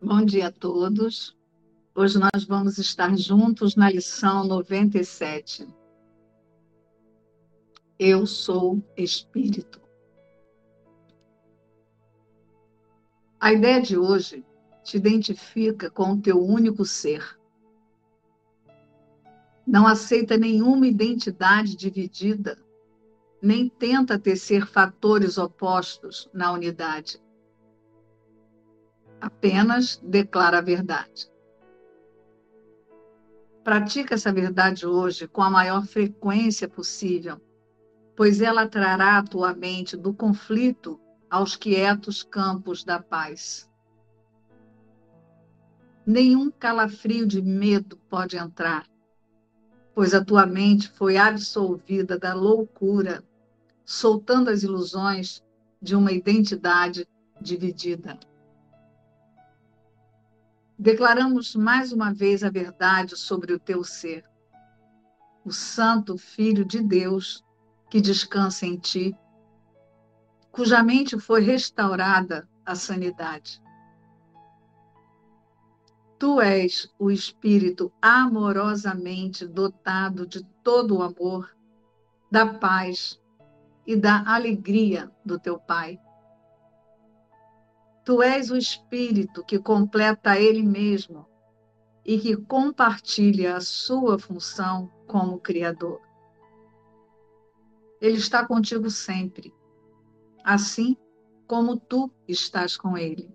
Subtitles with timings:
[0.00, 1.36] Bom dia a todos.
[1.92, 5.66] Hoje nós vamos estar juntos na lição 97.
[7.98, 9.80] Eu sou Espírito.
[13.40, 14.46] A ideia de hoje
[14.84, 17.36] te identifica com o teu único ser.
[19.66, 22.56] Não aceita nenhuma identidade dividida,
[23.42, 27.20] nem tenta tecer fatores opostos na unidade
[29.20, 31.30] apenas declara a verdade.
[33.62, 37.40] Pratica essa verdade hoje com a maior frequência possível,
[38.16, 43.68] pois ela trará a tua mente do conflito aos quietos campos da paz.
[46.06, 48.86] Nenhum calafrio de medo pode entrar,
[49.94, 53.22] pois a tua mente foi absolvida da loucura,
[53.84, 55.44] soltando as ilusões
[55.82, 57.06] de uma identidade
[57.40, 58.18] dividida.
[60.78, 64.24] Declaramos mais uma vez a verdade sobre o teu ser,
[65.44, 67.44] o Santo Filho de Deus
[67.90, 69.16] que descansa em ti,
[70.52, 73.60] cuja mente foi restaurada à sanidade.
[76.16, 81.56] Tu és o Espírito amorosamente dotado de todo o amor,
[82.30, 83.20] da paz
[83.84, 85.98] e da alegria do teu Pai.
[88.08, 91.26] Tu és o Espírito que completa Ele mesmo
[92.02, 96.00] e que compartilha a sua função como Criador.
[98.00, 99.52] Ele está contigo sempre,
[100.42, 100.96] assim
[101.46, 103.30] como tu estás com Ele.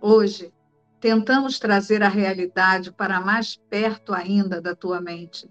[0.00, 0.52] Hoje,
[0.98, 5.48] tentamos trazer a realidade para mais perto ainda da tua mente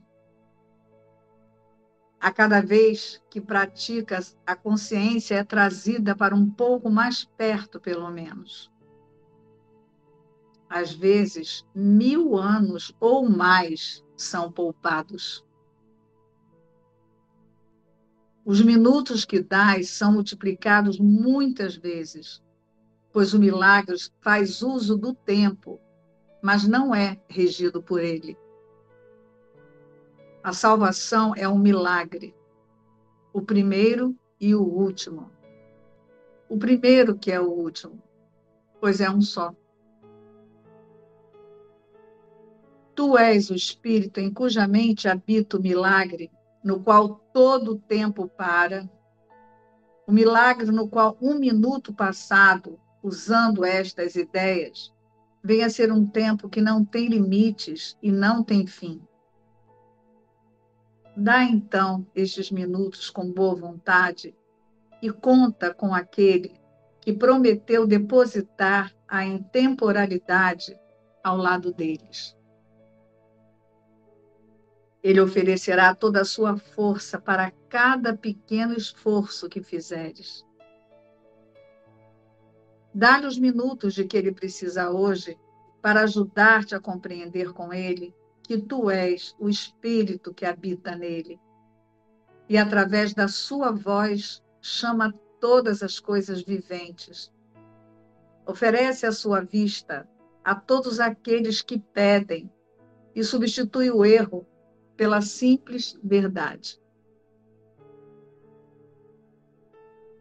[2.21, 8.11] a cada vez que praticas, a consciência é trazida para um pouco mais perto, pelo
[8.11, 8.71] menos.
[10.69, 15.43] Às vezes, mil anos ou mais são poupados.
[18.45, 22.39] Os minutos que dás são multiplicados muitas vezes,
[23.11, 25.81] pois o milagre faz uso do tempo,
[26.41, 28.37] mas não é regido por ele.
[30.43, 32.35] A salvação é um milagre,
[33.31, 35.29] o primeiro e o último.
[36.49, 38.01] O primeiro que é o último,
[38.79, 39.53] pois é um só.
[42.95, 46.31] Tu és o Espírito em cuja mente habita o milagre,
[46.63, 48.89] no qual todo o tempo para,
[50.07, 54.91] o milagre no qual um minuto passado, usando estas ideias,
[55.43, 58.99] vem a ser um tempo que não tem limites e não tem fim.
[61.15, 64.33] Dá então estes minutos com boa vontade
[65.01, 66.59] e conta com aquele
[67.01, 70.79] que prometeu depositar a intemporalidade
[71.23, 72.37] ao lado deles.
[75.03, 80.45] Ele oferecerá toda a sua força para cada pequeno esforço que fizeres.
[82.93, 85.37] Dá-lhe os minutos de que ele precisa hoje
[85.81, 88.13] para ajudar-te a compreender com ele
[88.51, 91.39] que tu és o Espírito que habita nele.
[92.49, 97.31] E através da sua voz chama todas as coisas viventes.
[98.45, 100.05] Oferece a sua vista
[100.43, 102.51] a todos aqueles que pedem
[103.15, 104.45] e substitui o erro
[104.97, 106.77] pela simples verdade.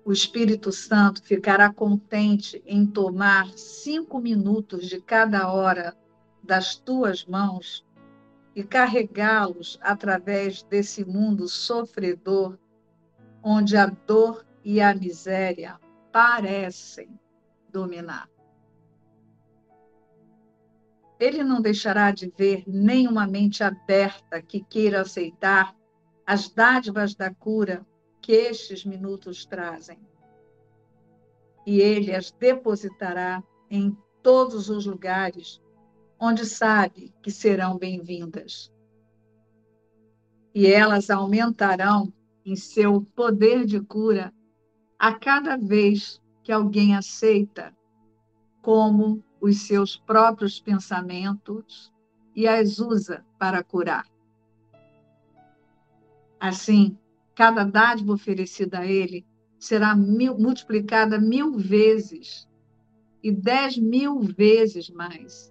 [0.04, 5.96] O Espírito Santo ficará contente em tomar cinco minutos de cada hora
[6.44, 7.84] das tuas mãos
[8.54, 12.58] e carregá-los através desse mundo sofredor,
[13.42, 15.78] onde a dor e a miséria
[16.12, 17.18] parecem
[17.70, 18.28] dominar.
[21.18, 25.76] Ele não deixará de ver nenhuma mente aberta que queira aceitar
[26.26, 27.86] as dádivas da cura
[28.22, 29.98] que estes minutos trazem.
[31.66, 35.60] E ele as depositará em todos os lugares
[36.20, 38.70] onde sabe que serão bem-vindas.
[40.54, 42.12] E elas aumentarão
[42.44, 44.32] em seu poder de cura
[44.98, 47.74] a cada vez que alguém aceita
[48.60, 51.90] como os seus próprios pensamentos
[52.36, 54.06] e as usa para curar.
[56.38, 56.98] Assim,
[57.34, 59.24] cada dádiva oferecida a ele
[59.58, 62.46] será mil, multiplicada mil vezes
[63.22, 65.50] e dez mil vezes mais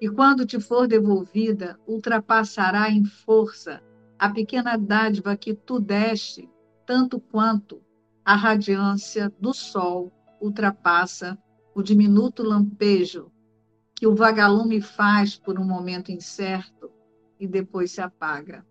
[0.00, 3.82] e quando te for devolvida, ultrapassará em força
[4.18, 6.48] a pequena dádiva que tu deste,
[6.86, 7.82] tanto quanto
[8.24, 11.38] a radiância do sol ultrapassa
[11.74, 13.30] o diminuto lampejo
[13.94, 16.90] que o vagalume faz por um momento incerto
[17.38, 18.64] e depois se apaga.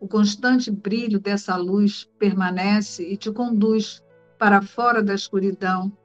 [0.00, 4.02] O constante brilho dessa luz permanece e te conduz
[4.38, 5.96] para fora da escuridão,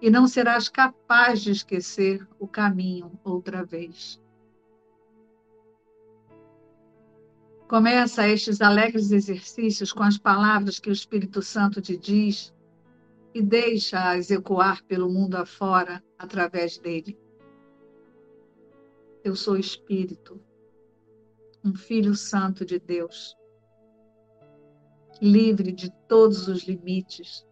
[0.00, 4.20] e não serás capaz de esquecer o caminho outra vez.
[7.68, 12.52] Começa estes alegres exercícios com as palavras que o Espírito Santo te diz
[13.32, 17.16] e deixa-as ecoar pelo mundo afora através dele.
[19.22, 20.40] Eu sou Espírito
[21.62, 23.36] um filho santo de Deus,
[25.20, 27.46] livre de todos os limites,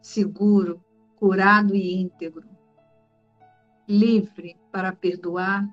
[0.00, 0.82] seguro,
[1.22, 2.50] curado e íntegro,
[3.86, 5.64] livre para perdoar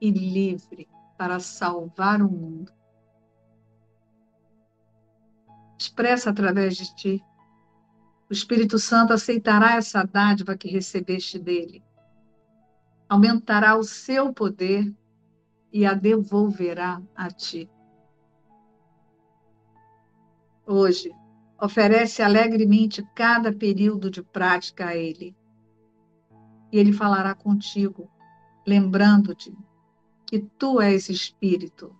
[0.00, 2.72] e livre para salvar o mundo.
[5.76, 7.24] Expressa através de ti.
[8.30, 11.82] O Espírito Santo aceitará essa dádiva que recebeste dele.
[13.08, 14.94] Aumentará o seu poder
[15.72, 17.68] e a devolverá a ti.
[20.64, 21.12] Hoje,
[21.60, 25.36] oferece alegremente cada período de prática a Ele.
[26.70, 28.10] E Ele falará contigo,
[28.66, 29.56] lembrando-te
[30.26, 31.94] que tu és espírito,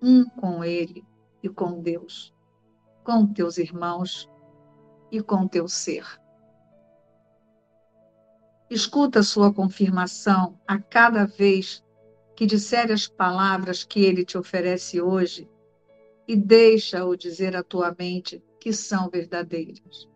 [0.00, 1.04] um com Ele
[1.42, 2.32] e com Deus,
[3.02, 4.30] com teus irmãos
[5.10, 6.06] e com teu ser.
[8.70, 11.84] Escuta sua confirmação a cada vez
[12.34, 15.46] que dissere as palavras que ele te oferece hoje
[16.26, 20.08] e deixa-o dizer à tua mente que são verdadeiras.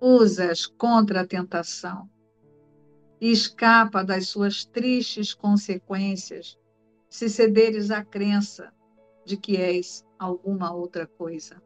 [0.00, 2.08] Usa-as contra a tentação
[3.20, 6.56] e escapa das suas tristes consequências
[7.08, 8.72] se cederes à crença
[9.24, 11.60] de que és alguma outra coisa.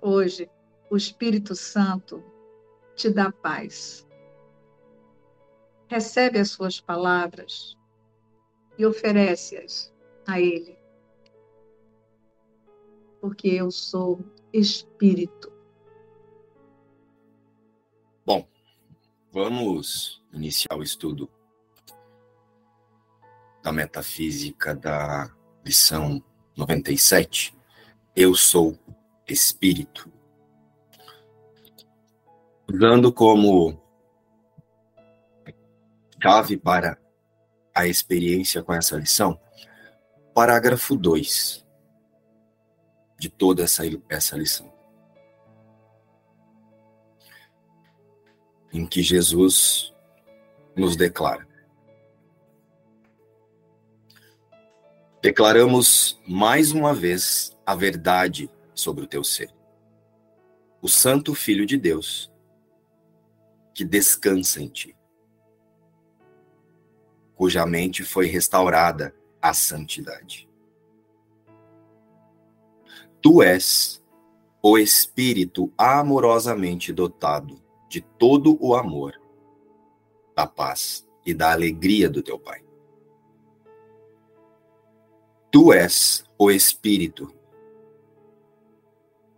[0.00, 0.48] Hoje,
[0.88, 2.22] o Espírito Santo
[2.94, 4.06] te dá paz
[5.88, 7.76] recebe as suas palavras
[8.78, 9.92] e oferece-as
[10.28, 10.79] a Ele.
[13.20, 15.52] Porque eu sou espírito.
[18.24, 18.46] Bom,
[19.32, 21.30] vamos iniciar o estudo
[23.62, 25.30] da metafísica da
[25.64, 26.22] lição
[26.56, 27.56] 97.
[28.16, 28.78] Eu sou
[29.28, 30.10] espírito.
[32.72, 33.80] Usando como
[36.22, 36.98] chave para
[37.74, 39.40] a experiência com essa lição,
[40.34, 41.66] parágrafo 2
[43.20, 44.72] de toda essa, essa lição.
[48.72, 49.92] Em que Jesus
[50.74, 51.46] nos declara:
[55.20, 59.54] Declaramos mais uma vez a verdade sobre o teu ser.
[60.80, 62.32] O Santo Filho de Deus,
[63.74, 64.96] que descansa em ti
[67.40, 70.46] cuja mente foi restaurada à santidade.
[73.22, 74.02] Tu és
[74.62, 79.20] o Espírito amorosamente dotado de todo o amor,
[80.34, 82.64] da paz e da alegria do teu Pai.
[85.50, 87.34] Tu és o Espírito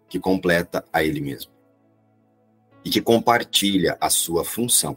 [0.09, 1.53] que completa a Ele mesmo
[2.85, 4.97] e que compartilha a sua função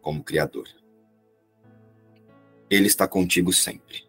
[0.00, 0.68] como Criador.
[2.70, 4.08] Ele está contigo sempre.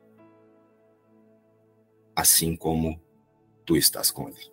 [2.15, 3.02] Assim como
[3.65, 4.51] tu estás com Ele.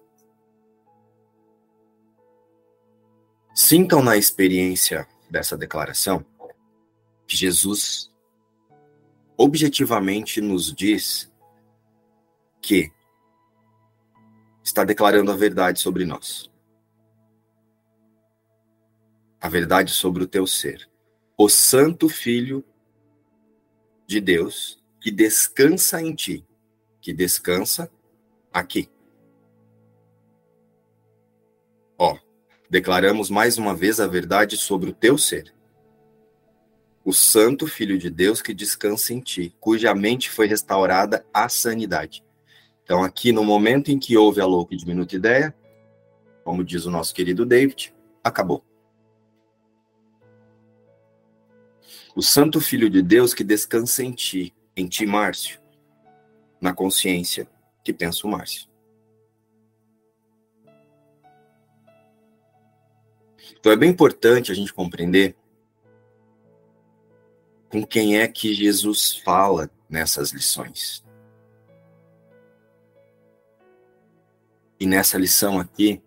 [3.55, 6.25] Sintam na experiência dessa declaração
[7.27, 8.11] que Jesus
[9.37, 11.33] objetivamente nos diz
[12.61, 12.93] que
[14.63, 16.51] está declarando a verdade sobre nós.
[19.41, 20.89] A verdade sobre o teu ser.
[21.37, 22.65] O Santo Filho
[24.07, 26.47] de Deus que descansa em ti,
[27.01, 27.91] que descansa
[28.53, 28.91] aqui.
[32.01, 32.17] Ó,
[32.71, 35.55] declaramos mais uma vez a verdade sobre o teu ser.
[37.05, 42.25] O Santo Filho de Deus que descansa em ti, cuja mente foi restaurada à sanidade.
[42.83, 45.55] Então, aqui no momento em que houve a louca e diminuta ideia,
[46.43, 48.65] como diz o nosso querido David, acabou.
[52.15, 55.61] o Santo Filho de Deus que descansa em ti, em ti, Márcio,
[56.61, 57.49] na consciência
[57.85, 58.70] que pensa o Márcio.
[63.61, 65.37] Então é bem importante a gente compreender
[67.69, 71.05] com quem é que Jesus fala nessas lições.
[74.81, 76.03] e nessa lição aqui,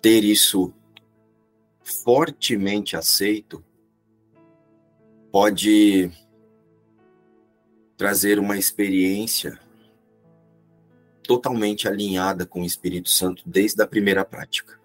[0.00, 0.72] ter isso
[1.84, 3.62] fortemente aceito
[5.30, 6.10] pode
[7.96, 9.60] trazer uma experiência
[11.22, 14.80] totalmente alinhada com o Espírito Santo desde a primeira prática.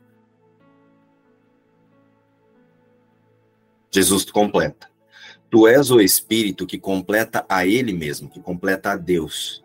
[3.97, 4.91] Jesus completa.
[5.49, 9.63] Tu és o Espírito que completa a Ele mesmo, que completa a Deus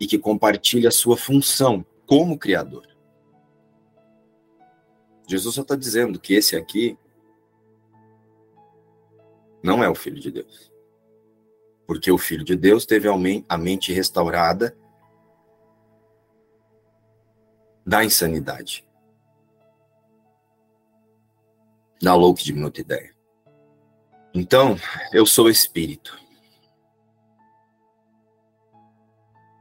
[0.00, 2.88] e que compartilha a sua função como Criador.
[5.28, 6.98] Jesus só está dizendo que esse aqui
[9.62, 10.72] não é o Filho de Deus.
[11.86, 14.76] Porque o Filho de Deus teve a mente restaurada
[17.86, 18.84] da insanidade.
[22.02, 23.17] Da louca diminuta ideia.
[24.34, 24.76] Então,
[25.12, 26.18] eu sou espírito.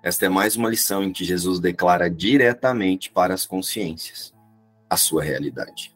[0.03, 4.33] Esta é mais uma lição em que Jesus declara diretamente para as consciências
[4.89, 5.95] a sua realidade.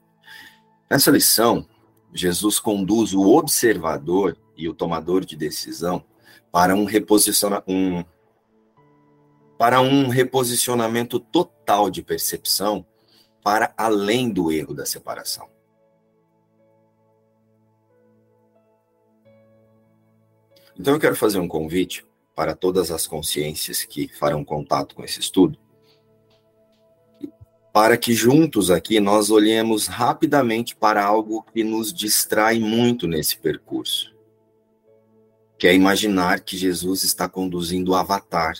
[0.89, 1.67] Nessa lição,
[2.13, 6.03] Jesus conduz o observador e o tomador de decisão
[6.51, 8.03] para um, reposiciona um,
[9.57, 12.85] para um reposicionamento total de percepção
[13.43, 15.49] para além do erro da separação.
[20.79, 25.19] Então eu quero fazer um convite para todas as consciências que farão contato com esse
[25.19, 25.59] estudo,
[27.73, 34.13] para que juntos aqui nós olhemos rapidamente para algo que nos distrai muito nesse percurso,
[35.57, 38.55] que é imaginar que Jesus está conduzindo o avatar,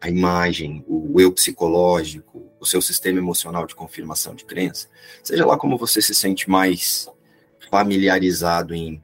[0.00, 4.88] a imagem, o eu psicológico, o seu sistema emocional de confirmação de crença,
[5.22, 7.08] seja lá como você se sente mais
[7.70, 9.02] familiarizado em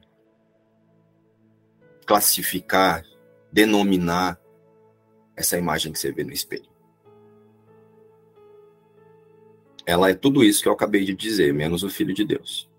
[2.07, 3.03] classificar,
[3.51, 4.39] denominar
[5.35, 6.69] essa imagem que você vê no espelho.
[9.85, 12.69] Ela é tudo isso que eu acabei de dizer, menos o Filho de Deus.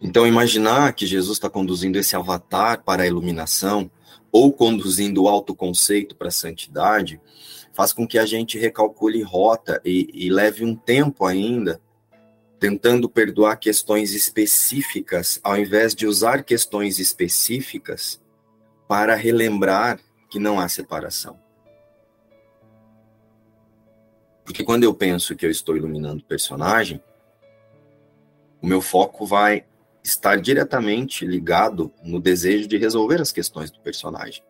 [0.00, 3.90] Então, imaginar que Jesus está conduzindo esse avatar para a iluminação,
[4.30, 7.20] ou conduzindo o autoconceito para a santidade,
[7.72, 11.80] faz com que a gente recalcule rota e, e leve um tempo ainda
[12.62, 18.22] tentando perdoar questões específicas, ao invés de usar questões específicas
[18.86, 19.98] para relembrar
[20.30, 21.36] que não há separação.
[24.44, 27.02] Porque quando eu penso que eu estou iluminando o personagem,
[28.62, 29.64] o meu foco vai
[30.04, 34.40] estar diretamente ligado no desejo de resolver as questões do personagem.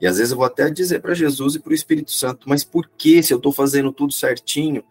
[0.00, 2.64] E às vezes eu vou até dizer para Jesus e para o Espírito Santo, mas
[2.64, 4.82] por que se eu estou fazendo tudo certinho?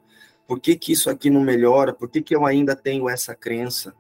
[0.48, 1.94] Por que, que isso aqui não melhora?
[1.94, 3.94] Por que, que eu ainda tenho essa crença?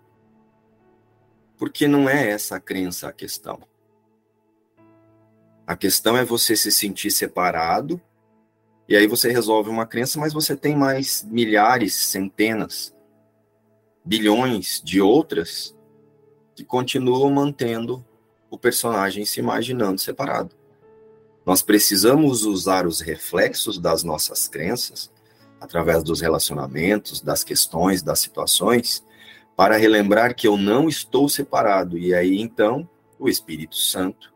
[1.57, 3.59] Porque não é essa a crença a questão.
[5.65, 8.01] A questão é você se sentir separado,
[8.87, 12.95] e aí você resolve uma crença, mas você tem mais milhares, centenas,
[14.05, 15.75] bilhões de outras
[16.55, 18.05] que continuam mantendo
[18.49, 20.55] o personagem se imaginando separado.
[21.45, 25.11] Nós precisamos usar os reflexos das nossas crenças
[25.59, 29.05] através dos relacionamentos, das questões, das situações,
[29.55, 31.97] para relembrar que eu não estou separado.
[31.97, 32.87] E aí, então,
[33.17, 34.33] o Espírito Santo,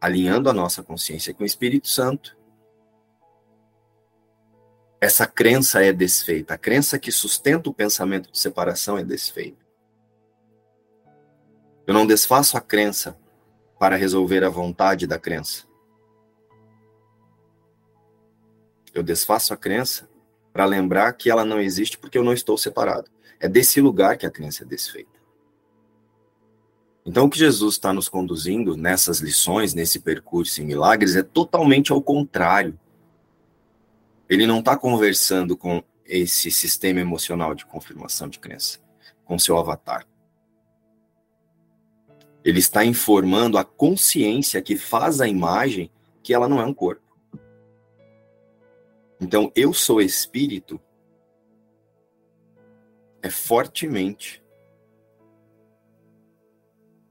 [0.00, 2.36] alinhando a nossa consciência com o Espírito Santo,
[5.00, 6.54] essa crença é desfeita.
[6.54, 9.66] A crença que sustenta o pensamento de separação é desfeita.
[11.86, 13.18] Eu não desfaço a crença
[13.78, 15.64] para resolver a vontade da crença.
[18.94, 20.08] Eu desfaço a crença
[20.52, 23.10] para lembrar que ela não existe porque eu não estou separado.
[23.40, 25.22] É desse lugar que a crença é desfeita.
[27.04, 31.90] Então, o que Jesus está nos conduzindo nessas lições, nesse percurso em milagres, é totalmente
[31.90, 32.78] ao contrário.
[34.28, 38.78] Ele não está conversando com esse sistema emocional de confirmação de crença,
[39.24, 40.06] com seu avatar.
[42.44, 45.90] Ele está informando a consciência que faz a imagem
[46.22, 47.02] que ela não é um corpo.
[49.22, 50.80] Então, eu sou espírito
[53.22, 54.42] é fortemente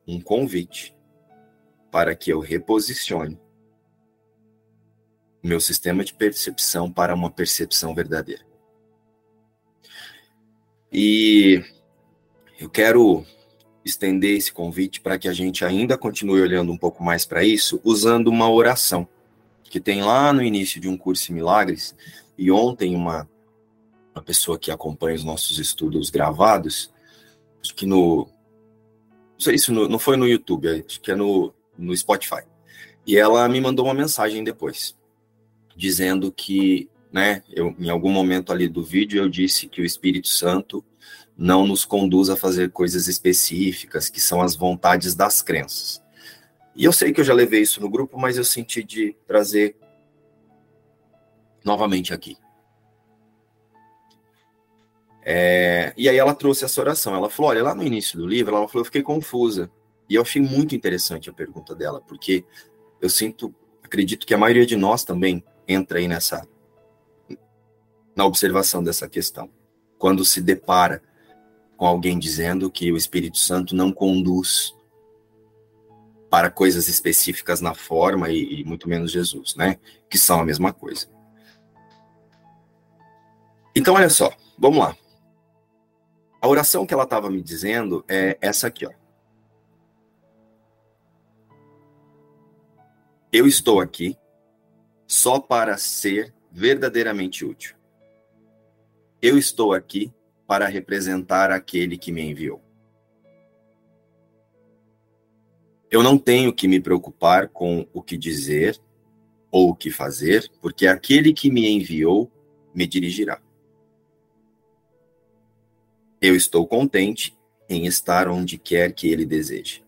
[0.05, 0.93] um convite
[1.89, 3.39] para que eu reposicione
[5.41, 8.45] o meu sistema de percepção para uma percepção verdadeira.
[10.91, 11.63] E
[12.59, 13.25] eu quero
[13.85, 17.79] estender esse convite para que a gente ainda continue olhando um pouco mais para isso,
[17.85, 19.07] usando uma oração
[19.71, 21.95] que tem lá no início de um curso em milagres,
[22.37, 23.27] e ontem uma,
[24.13, 26.91] uma pessoa que acompanha os nossos estudos gravados,
[27.63, 28.27] acho que no.
[29.33, 32.43] Não sei se não foi no YouTube, acho que é no, no Spotify.
[33.07, 34.95] E ela me mandou uma mensagem depois,
[35.73, 40.27] dizendo que, né, eu, em algum momento ali do vídeo eu disse que o Espírito
[40.27, 40.83] Santo
[41.35, 46.03] não nos conduz a fazer coisas específicas, que são as vontades das crenças.
[46.75, 49.75] E eu sei que eu já levei isso no grupo, mas eu senti de trazer
[51.63, 52.37] novamente aqui.
[55.23, 57.13] É, e aí ela trouxe essa oração.
[57.13, 59.69] Ela falou: olha, lá no início do livro, ela falou, eu fiquei confusa.
[60.09, 62.43] E eu achei muito interessante a pergunta dela, porque
[62.99, 66.45] eu sinto, acredito que a maioria de nós também entra aí nessa
[68.15, 69.49] na observação dessa questão.
[69.97, 71.01] Quando se depara
[71.77, 74.75] com alguém dizendo que o Espírito Santo não conduz
[76.31, 79.77] para coisas específicas na forma e, e muito menos Jesus, né?
[80.09, 81.07] Que são a mesma coisa.
[83.75, 84.95] Então, olha só, vamos lá.
[86.41, 88.91] A oração que ela estava me dizendo é essa aqui, ó.
[93.29, 94.17] Eu estou aqui
[95.05, 97.75] só para ser verdadeiramente útil.
[99.21, 100.13] Eu estou aqui
[100.47, 102.61] para representar aquele que me enviou.
[105.91, 108.79] Eu não tenho que me preocupar com o que dizer
[109.51, 112.31] ou o que fazer, porque aquele que me enviou
[112.73, 113.41] me dirigirá.
[116.21, 119.83] Eu estou contente em estar onde quer que ele deseje,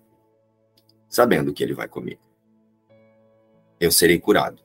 [1.07, 2.21] sabendo que ele vai comigo.
[3.79, 4.61] Eu serei curado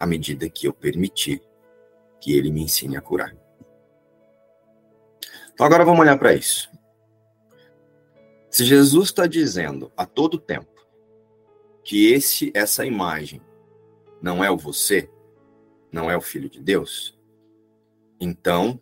[0.00, 1.42] à medida que eu permitir
[2.18, 3.36] que ele me ensine a curar.
[5.52, 6.70] Então agora vamos olhar para isso.
[8.54, 10.86] Se Jesus está dizendo a todo tempo
[11.82, 13.42] que esse, essa imagem
[14.22, 15.10] não é o você,
[15.90, 17.18] não é o Filho de Deus,
[18.20, 18.80] então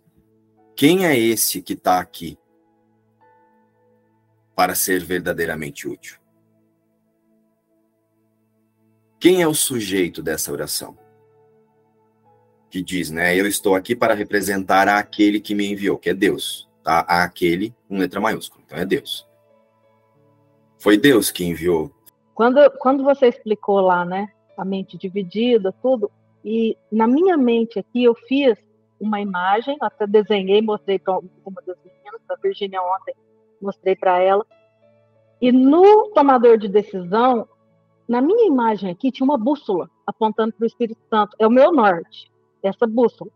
[0.76, 2.38] quem é esse que está aqui
[4.55, 6.21] para ser verdadeiramente útil?
[9.19, 10.99] Quem é o sujeito dessa oração?
[12.69, 13.35] Que diz, né?
[13.35, 17.00] Eu estou aqui para representar aquele que me enviou, que é Deus, tá?
[17.08, 19.31] Aquele com letra maiúscula, então é Deus.
[20.82, 21.92] Foi Deus que enviou.
[22.34, 24.32] Quando, quando você explicou lá, né?
[24.56, 26.10] A mente dividida, tudo,
[26.45, 28.58] e na minha mente aqui eu fiz
[29.00, 33.14] uma imagem, até desenhei, mostrei para uma das meninas, para a Virginia ontem,
[33.60, 34.45] mostrei para ela.
[35.40, 37.49] E no tomador de decisão,
[38.08, 41.36] na minha imagem aqui, tinha uma bússola apontando para o Espírito Santo.
[41.38, 43.30] É o meu norte, essa bússola.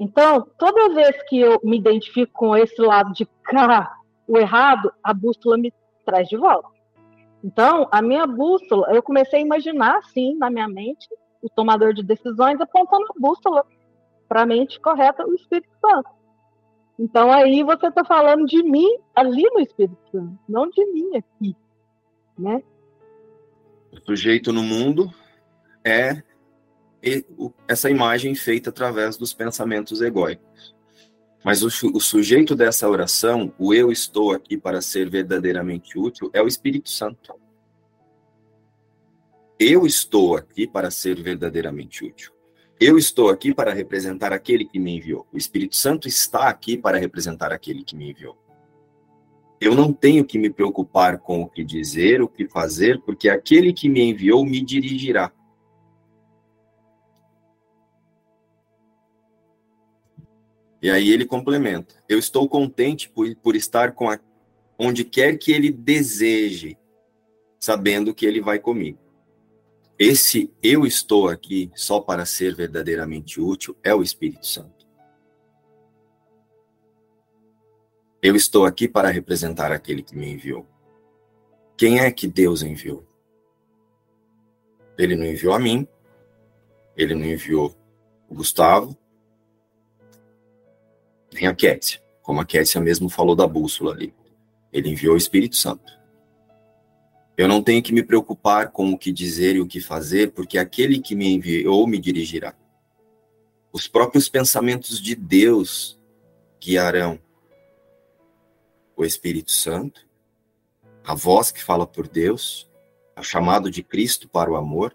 [0.00, 5.12] Então, toda vez que eu me identifico com esse lado de cá, o errado, a
[5.12, 5.70] bússola me
[6.04, 6.68] traz de volta.
[7.42, 11.08] Então, a minha bússola, eu comecei a imaginar, assim, na minha mente,
[11.42, 13.66] o tomador de decisões apontando a bússola
[14.28, 16.08] para a mente correta, o Espírito Santo.
[16.98, 21.56] Então aí você está falando de mim ali no Espírito Santo, não de mim aqui,
[22.38, 22.62] né?
[23.90, 25.12] O sujeito no mundo
[25.84, 26.22] é
[27.66, 30.74] essa imagem feita através dos pensamentos egóicos.
[31.44, 36.40] Mas o, o, sujeito dessa oração, o eu estou aqui para ser verdadeiramente útil, é
[36.40, 37.34] o Espírito Santo.
[39.58, 42.32] Eu estou aqui para ser verdadeiramente útil.
[42.80, 45.26] Eu estou aqui para representar aquele que me enviou.
[45.32, 48.36] O Espírito Santo está aqui para representar aquele que me enviou.
[49.60, 53.72] Eu não tenho que me preocupar com o que dizer, o que fazer, porque aquele
[53.72, 55.32] que me enviou me dirigirá.
[60.82, 64.18] E aí ele complementa: Eu estou contente por, por estar com a,
[64.76, 66.76] onde quer que ele deseje,
[67.60, 68.98] sabendo que ele vai comigo.
[69.96, 74.82] Esse eu estou aqui só para ser verdadeiramente útil é o Espírito Santo.
[78.20, 80.66] Eu estou aqui para representar aquele que me enviou.
[81.76, 83.06] Quem é que Deus enviou?
[84.98, 85.86] Ele não enviou a mim,
[86.96, 87.76] ele não enviou
[88.28, 88.96] o Gustavo,
[91.42, 94.14] nem a Kétia, como a Kétia mesmo falou da bússola ali.
[94.72, 96.00] Ele enviou o Espírito Santo.
[97.36, 100.56] Eu não tenho que me preocupar com o que dizer e o que fazer, porque
[100.56, 102.54] aquele que me enviou me dirigirá.
[103.72, 105.98] Os próprios pensamentos de Deus
[106.60, 107.18] guiarão
[108.96, 110.06] o Espírito Santo,
[111.04, 112.70] a voz que fala por Deus,
[113.18, 114.94] o chamado de Cristo para o amor,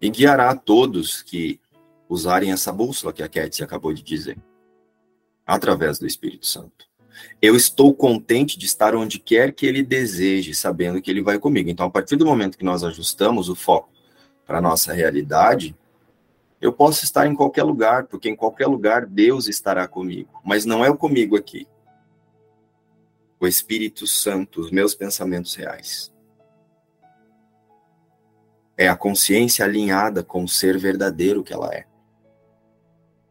[0.00, 1.58] e guiará a todos que
[2.08, 4.38] usarem essa bússola que a Ketty acabou de dizer,
[5.46, 6.86] através do Espírito Santo.
[7.40, 11.70] Eu estou contente de estar onde quer que ele deseje, sabendo que ele vai comigo.
[11.70, 13.90] Então, a partir do momento que nós ajustamos o foco
[14.44, 15.76] para a nossa realidade,
[16.60, 20.40] eu posso estar em qualquer lugar, porque em qualquer lugar Deus estará comigo.
[20.44, 21.68] Mas não é o comigo aqui.
[23.38, 26.12] O Espírito Santo, os meus pensamentos reais.
[28.76, 31.86] é a consciência alinhada com o ser verdadeiro que ela é.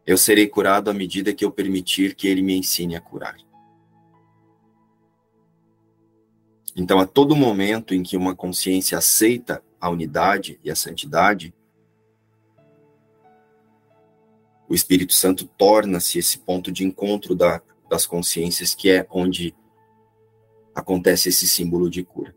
[0.06, 3.38] Eu serei curado à medida que eu permitir que ele me ensine a curar.
[6.76, 11.54] Então, a todo momento em que uma consciência aceita a unidade e a santidade,
[14.68, 19.56] o Espírito Santo torna-se esse ponto de encontro da, das consciências, que é onde
[20.74, 22.36] acontece esse símbolo de cura.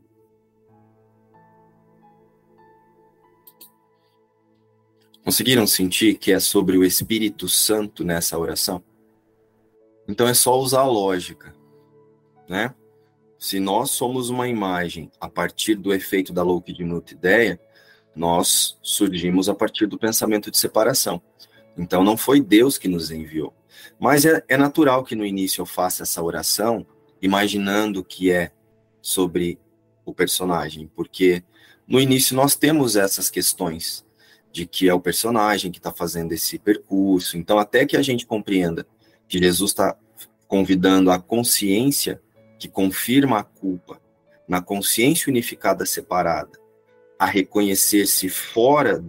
[5.26, 8.80] Conseguiram sentir que é sobre o Espírito Santo nessa oração?
[10.06, 11.52] Então é só usar a lógica,
[12.48, 12.72] né?
[13.36, 17.60] Se nós somos uma imagem a partir do efeito da louquidmuta ideia,
[18.14, 21.20] nós surgimos a partir do pensamento de separação.
[21.76, 23.52] Então não foi Deus que nos enviou.
[23.98, 26.86] Mas é, é natural que no início eu faça essa oração
[27.20, 28.52] imaginando que é
[29.02, 29.58] sobre
[30.04, 31.42] o personagem, porque
[31.84, 34.05] no início nós temos essas questões
[34.56, 37.36] de que é o personagem que está fazendo esse percurso.
[37.36, 38.86] Então, até que a gente compreenda
[39.28, 39.94] que Jesus está
[40.48, 42.22] convidando a consciência
[42.58, 44.00] que confirma a culpa
[44.48, 46.58] na consciência unificada separada
[47.18, 49.04] a reconhecer-se fora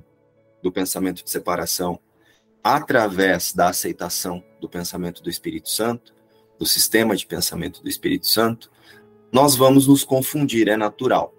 [0.61, 1.97] do pensamento de separação
[2.61, 6.13] através da aceitação do pensamento do Espírito Santo,
[6.59, 8.69] do sistema de pensamento do Espírito Santo,
[9.31, 11.33] nós vamos nos confundir, é natural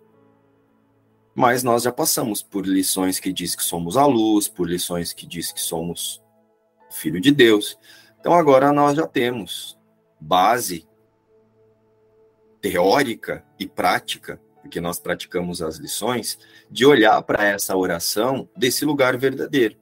[1.38, 5.24] mas nós já passamos por lições que diz que somos a luz, por lições que
[5.24, 6.20] diz que somos
[6.90, 7.79] filho de Deus.
[8.18, 9.79] Então agora nós já temos
[10.18, 10.85] base
[12.61, 19.16] teórica e prática, porque nós praticamos as lições, de olhar para essa oração desse lugar
[19.16, 19.77] verdadeiro.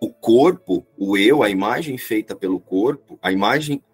[0.00, 3.84] O corpo, o eu, a imagem feita pelo corpo, a imagem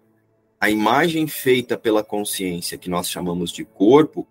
[0.57, 4.25] a imagem feita pela consciência que nós chamamos de corpo,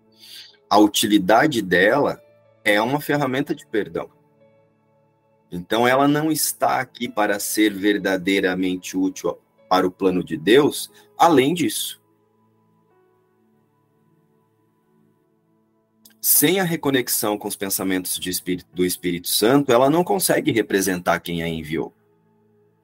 [0.73, 2.19] a utilidade dela
[2.63, 4.09] é uma ferramenta de perdão.
[5.51, 9.37] Então, ela não está aqui para ser verdadeiramente útil
[9.69, 12.01] para o plano de Deus, além disso.
[16.19, 21.43] Sem a reconexão com os pensamentos espírito, do Espírito Santo, ela não consegue representar quem
[21.43, 21.93] a enviou.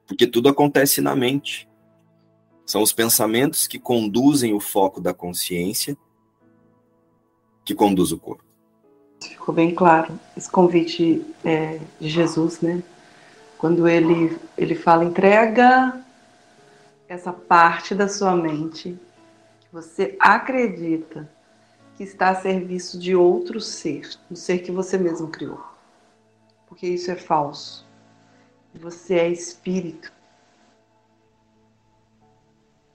[0.06, 1.68] Porque tudo acontece na mente.
[2.64, 5.98] São os pensamentos que conduzem o foco da consciência
[7.70, 8.42] que conduz o corpo.
[9.20, 12.82] Ficou bem claro esse convite é, de Jesus, né?
[13.58, 16.04] Quando ele, ele fala, entrega
[17.08, 18.98] essa parte da sua mente
[19.60, 21.30] que você acredita
[21.96, 25.62] que está a serviço de outro ser, um ser que você mesmo criou.
[26.66, 27.86] Porque isso é falso.
[28.74, 30.12] Você é espírito.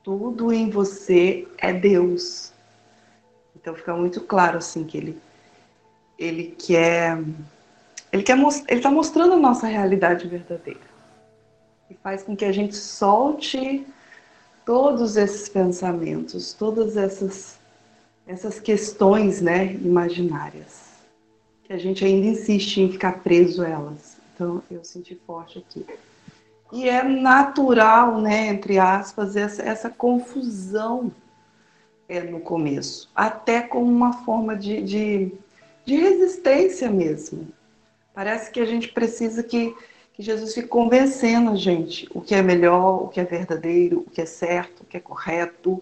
[0.03, 2.54] Tudo em você é Deus.
[3.65, 5.17] Então fica muito claro assim que ele
[6.19, 7.17] ele quer
[8.13, 10.79] ele quer ele está mostrando a nossa realidade verdadeira
[11.89, 13.83] e faz com que a gente solte
[14.63, 17.57] todos esses pensamentos, todas essas
[18.27, 20.85] essas questões, né, imaginárias
[21.63, 24.17] que a gente ainda insiste em ficar preso a elas.
[24.35, 25.83] Então eu senti forte aqui.
[26.71, 31.11] E é natural, né, entre aspas, essa, essa confusão
[32.07, 35.31] é, no começo, até como uma forma de, de,
[35.85, 37.47] de, resistência mesmo.
[38.13, 39.75] Parece que a gente precisa que,
[40.13, 44.09] que Jesus fique convencendo a gente o que é melhor, o que é verdadeiro, o
[44.09, 45.81] que é certo, o que é correto.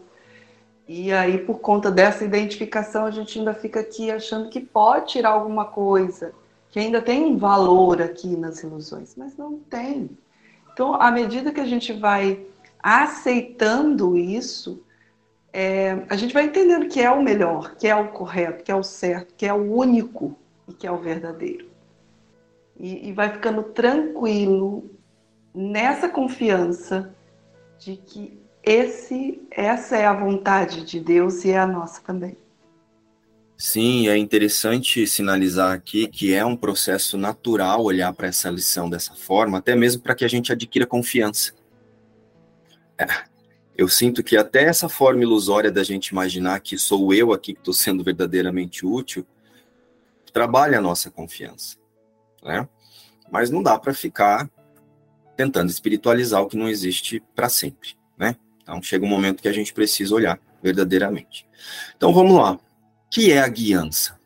[0.87, 5.29] E aí, por conta dessa identificação, a gente ainda fica aqui achando que pode tirar
[5.29, 6.33] alguma coisa,
[6.71, 10.09] que ainda tem um valor aqui nas ilusões, mas não tem.
[10.73, 12.45] Então, à medida que a gente vai
[12.81, 14.82] aceitando isso,
[15.53, 18.75] é, a gente vai entendendo que é o melhor, que é o correto, que é
[18.75, 20.35] o certo, que é o único
[20.67, 21.69] e que é o verdadeiro.
[22.79, 24.89] E, e vai ficando tranquilo
[25.53, 27.13] nessa confiança
[27.77, 32.35] de que esse, essa é a vontade de Deus e é a nossa também.
[33.55, 39.13] Sim, é interessante sinalizar aqui que é um processo natural olhar para essa lição dessa
[39.13, 41.53] forma, até mesmo para que a gente adquira confiança.
[42.97, 43.05] É,
[43.77, 47.59] eu sinto que até essa forma ilusória da gente imaginar que sou eu aqui que
[47.59, 49.25] estou sendo verdadeiramente útil,
[50.31, 51.77] trabalha a nossa confiança,
[52.43, 52.67] né?
[53.31, 54.49] Mas não dá para ficar
[55.35, 58.35] tentando espiritualizar o que não existe para sempre, né?
[58.61, 61.47] Então chega um momento que a gente precisa olhar verdadeiramente.
[61.95, 62.53] Então vamos lá.
[62.53, 62.59] O
[63.09, 64.19] que é a guiança?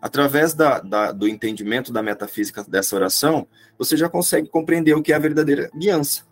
[0.00, 5.12] Através da, da, do entendimento da metafísica dessa oração, você já consegue compreender o que
[5.12, 6.27] é a verdadeira guiança.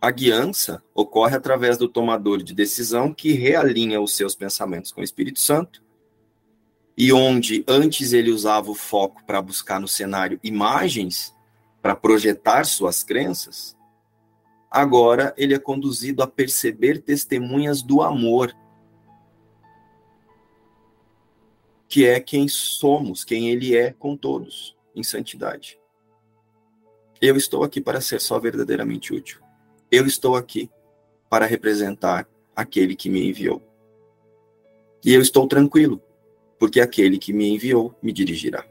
[0.00, 5.04] A guiança ocorre através do tomador de decisão que realinha os seus pensamentos com o
[5.04, 5.82] Espírito Santo
[6.96, 11.34] e onde antes ele usava o foco para buscar no cenário imagens,
[11.82, 13.76] para projetar suas crenças,
[14.70, 18.52] agora ele é conduzido a perceber testemunhas do amor,
[21.88, 25.78] que é quem somos, quem ele é com todos, em santidade.
[27.20, 29.47] Eu estou aqui para ser só verdadeiramente útil.
[29.90, 30.70] Eu estou aqui
[31.30, 33.62] para representar aquele que me enviou.
[35.04, 36.02] E eu estou tranquilo,
[36.58, 38.64] porque aquele que me enviou me dirigirá.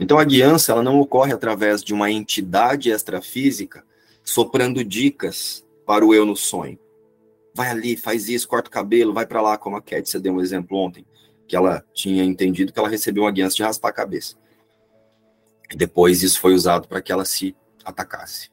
[0.00, 3.84] Então a guiança ela não ocorre através de uma entidade extrafísica
[4.24, 6.78] soprando dicas para o eu no sonho.
[7.54, 10.40] Vai ali, faz isso, corta o cabelo, vai para lá, como a Cat deu um
[10.40, 11.06] exemplo ontem,
[11.46, 14.36] que ela tinha entendido que ela recebeu uma guiança de raspar a cabeça.
[15.70, 18.50] E depois isso foi usado para que ela se atacasse.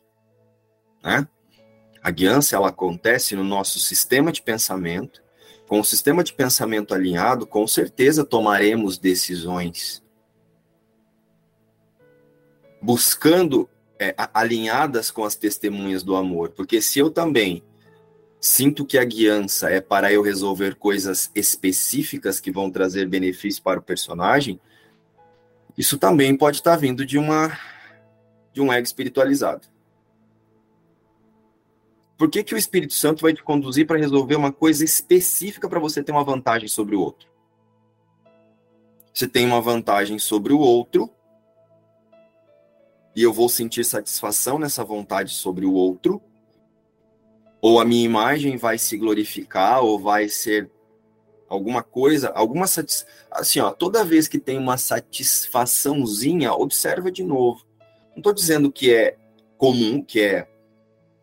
[1.03, 1.27] Né?
[2.05, 5.23] A guiança ela acontece no nosso sistema de pensamento.
[5.67, 10.03] Com o sistema de pensamento alinhado, com certeza tomaremos decisões
[12.79, 13.67] buscando
[13.99, 17.63] é, alinhadas com as testemunhas do amor, porque se eu também
[18.39, 23.79] sinto que a guiança é para eu resolver coisas específicas que vão trazer benefício para
[23.79, 24.61] o personagem,
[25.75, 27.57] isso também pode estar vindo de uma
[28.53, 29.73] de um ego espiritualizado.
[32.17, 35.80] Por que, que o Espírito Santo vai te conduzir para resolver uma coisa específica para
[35.80, 37.28] você ter uma vantagem sobre o outro?
[39.13, 41.10] Você tem uma vantagem sobre o outro,
[43.15, 46.21] e eu vou sentir satisfação nessa vontade sobre o outro,
[47.62, 50.69] ou a minha imagem vai se glorificar, ou vai ser
[51.49, 53.06] alguma coisa, alguma satis...
[53.32, 57.65] assim, ó, toda vez que tem uma satisfaçãozinha, observa de novo.
[58.12, 59.17] Não estou dizendo que é
[59.58, 60.47] comum, que é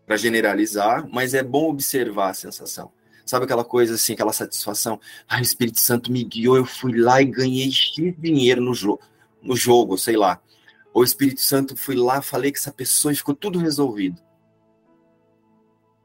[0.06, 2.90] para generalizar, mas é bom observar a sensação.
[3.24, 5.00] Sabe aquela coisa assim, aquela satisfação?
[5.28, 9.00] Ah, o Espírito Santo me guiou, eu fui lá e ganhei X dinheiro no jogo,
[9.40, 10.40] no jogo, sei lá
[10.94, 14.20] o Espírito Santo fui lá, falei com essa pessoa e ficou tudo resolvido.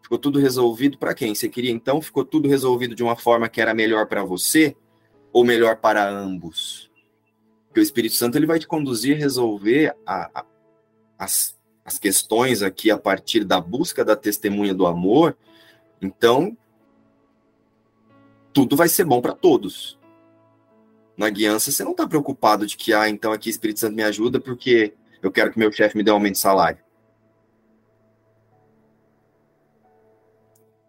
[0.02, 1.36] Ficou tudo resolvido para quem?
[1.36, 2.02] Você queria então?
[2.02, 4.76] Ficou tudo resolvido de uma forma que era melhor para você
[5.34, 6.90] ou melhor para ambos?
[7.68, 10.46] Porque o Espírito Santo ele vai te conduzir a resolver a, a,
[11.20, 11.57] as,
[11.88, 15.36] as questões aqui a partir da busca da testemunha do amor.
[16.00, 16.56] Então,
[18.54, 19.98] tudo vai ser bom para todos
[21.18, 24.40] na guiança, você não está preocupado de que, ah, então aqui Espírito Santo me ajuda
[24.40, 26.78] porque eu quero que meu chefe me dê um aumento de salário.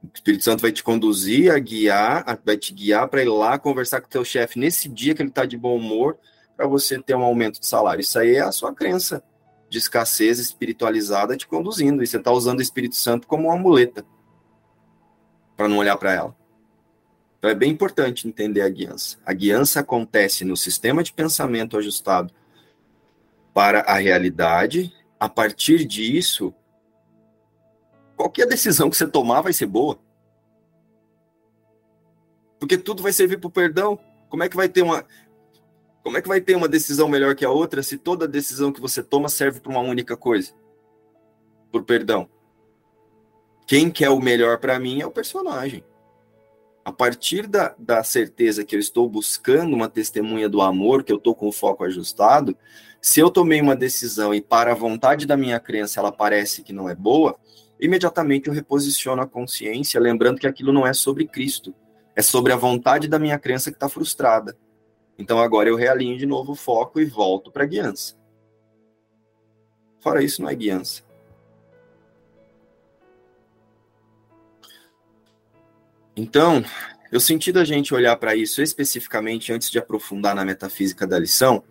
[0.03, 4.03] O Espírito Santo vai te conduzir a guiar, vai te guiar para ir lá conversar
[4.03, 6.19] com o teu chefe nesse dia que ele está de bom humor,
[6.55, 8.03] para você ter um aumento de salário.
[8.03, 9.23] Isso aí é a sua crença
[9.68, 12.02] de escassez espiritualizada te conduzindo.
[12.02, 14.04] E você está usando o Espírito Santo como uma muleta
[15.57, 16.37] para não olhar para ela.
[17.38, 19.18] Então é bem importante entender a guiança.
[19.24, 22.33] A guiança acontece no sistema de pensamento ajustado
[23.54, 24.92] para a realidade.
[25.20, 26.54] A partir disso,
[28.16, 29.98] qualquer decisão que você tomar vai ser boa.
[32.59, 33.98] Porque tudo vai servir para o perdão.
[34.28, 35.04] Como é que vai ter uma
[36.09, 38.81] como é que vai ter uma decisão melhor que a outra se toda decisão que
[38.81, 40.55] você toma serve para uma única coisa?
[41.71, 42.27] Por perdão.
[43.66, 45.85] Quem quer o melhor para mim é o personagem
[46.83, 51.18] a partir da, da certeza que eu estou buscando uma testemunha do amor, que eu
[51.18, 52.57] estou com o foco ajustado,
[53.03, 56.73] se eu tomei uma decisão e para a vontade da minha crença ela parece que
[56.73, 57.37] não é boa,
[57.79, 61.75] imediatamente eu reposiciono a consciência, lembrando que aquilo não é sobre Cristo,
[62.16, 64.57] é sobre a vontade da minha crença que está frustrada.
[65.18, 68.16] Então agora eu realinho de novo o foco e volto para a guiança.
[70.00, 71.02] Fora isso, não é guiança.
[76.16, 76.64] Então,
[77.12, 81.62] eu senti da gente olhar para isso especificamente antes de aprofundar na metafísica da lição,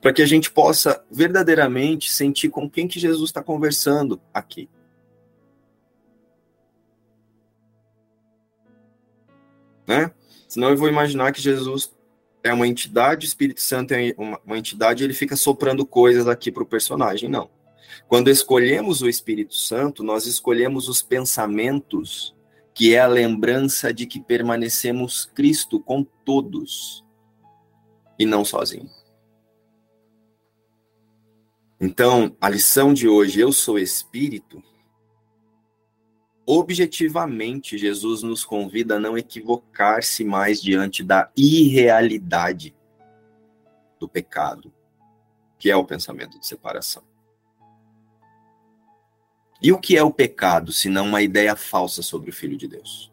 [0.00, 4.68] para que a gente possa verdadeiramente sentir com quem que Jesus está conversando aqui.
[9.86, 10.12] Né?
[10.48, 11.94] Senão eu vou imaginar que Jesus
[12.42, 16.50] é uma entidade, o Espírito Santo é uma, uma entidade, ele fica soprando coisas aqui
[16.50, 17.28] para o personagem.
[17.28, 17.50] Não.
[18.08, 22.34] Quando escolhemos o Espírito Santo, nós escolhemos os pensamentos
[22.74, 27.04] que é a lembrança de que permanecemos Cristo com todos
[28.18, 28.88] e não sozinho.
[31.80, 34.62] Então, a lição de hoje, eu sou espírito,
[36.46, 42.74] objetivamente, Jesus nos convida a não equivocar-se mais diante da irrealidade
[43.98, 44.72] do pecado,
[45.58, 47.04] que é o pensamento de separação.
[49.62, 52.66] E o que é o pecado, se não uma ideia falsa sobre o Filho de
[52.66, 53.12] Deus?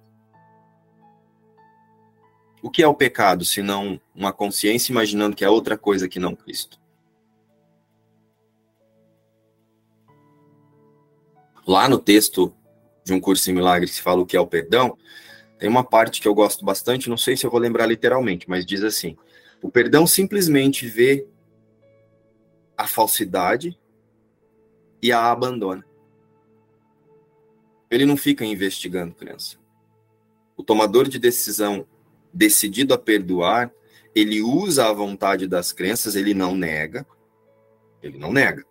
[2.61, 6.17] O que é o pecado, se não uma consciência imaginando que é outra coisa que
[6.17, 6.81] não Cristo?
[11.67, 12.51] Lá no texto
[13.09, 14.97] de um curso em milagres que fala o que é o perdão,
[15.57, 18.65] tem uma parte que eu gosto bastante, não sei se eu vou lembrar literalmente, mas
[18.65, 19.17] diz assim:
[19.61, 21.27] o perdão simplesmente vê
[22.77, 23.77] a falsidade
[25.01, 25.85] e a abandona.
[27.91, 29.57] Ele não fica investigando, criança.
[30.55, 31.85] O tomador de decisão
[32.31, 33.71] decidido a perdoar,
[34.13, 37.05] ele usa a vontade das crenças, ele não nega,
[38.03, 38.63] ele não nega,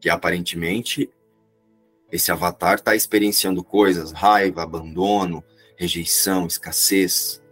[0.00, 1.10] que aparentemente
[2.12, 5.42] esse avatar está experienciando coisas, raiva, abandono,
[5.78, 7.42] rejeição, escassez.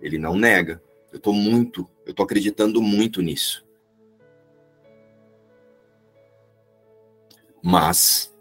[0.00, 0.80] Ele não nega.
[1.10, 3.66] Eu estou muito, eu estou acreditando muito nisso.
[7.60, 8.32] Mas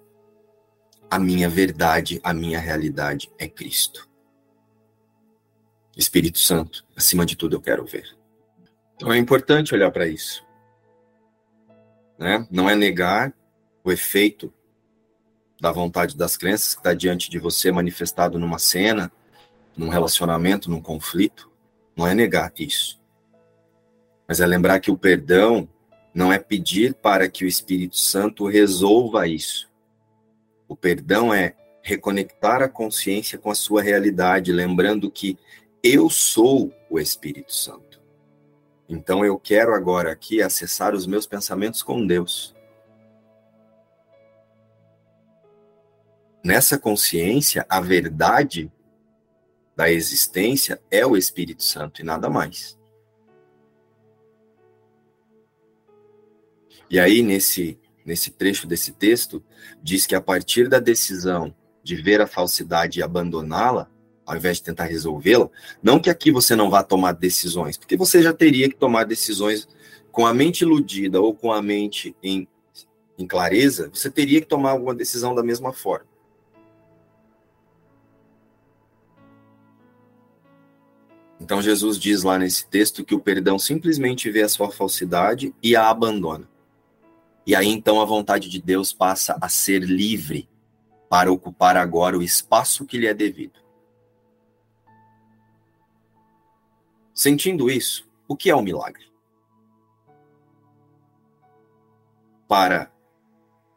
[1.09, 4.07] a minha verdade, a minha realidade é Cristo.
[5.97, 8.15] Espírito Santo, acima de tudo eu quero ver.
[8.95, 10.45] Então é importante olhar para isso.
[12.17, 12.47] Né?
[12.51, 13.33] Não é negar
[13.83, 14.53] o efeito
[15.61, 19.11] da vontade das crenças que está diante de você manifestado numa cena,
[19.77, 21.51] num relacionamento, num conflito.
[21.95, 22.99] Não é negar isso.
[24.27, 25.69] Mas é lembrar que o perdão
[26.15, 29.69] não é pedir para que o Espírito Santo resolva isso.
[30.67, 35.37] O perdão é reconectar a consciência com a sua realidade, lembrando que
[35.83, 38.01] eu sou o Espírito Santo.
[38.89, 42.55] Então eu quero agora aqui acessar os meus pensamentos com Deus.
[46.43, 48.71] Nessa consciência, a verdade
[49.75, 52.79] da existência é o Espírito Santo e nada mais.
[56.89, 59.43] E aí, nesse, nesse trecho desse texto,
[59.81, 63.89] diz que a partir da decisão de ver a falsidade e abandoná-la,
[64.25, 65.49] ao invés de tentar resolvê-la,
[65.81, 69.67] não que aqui você não vá tomar decisões, porque você já teria que tomar decisões
[70.11, 72.47] com a mente iludida ou com a mente em,
[73.17, 76.10] em clareza, você teria que tomar alguma decisão da mesma forma.
[81.51, 85.75] Então Jesus diz lá nesse texto que o perdão simplesmente vê a sua falsidade e
[85.75, 86.49] a abandona.
[87.45, 90.47] E aí então a vontade de Deus passa a ser livre
[91.09, 93.59] para ocupar agora o espaço que lhe é devido.
[97.13, 99.11] Sentindo isso, o que é o milagre?
[102.47, 102.89] Para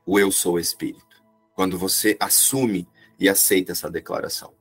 [0.06, 1.24] o eu sou espírito,
[1.56, 2.86] quando você assume
[3.18, 4.54] e aceita essa declaração.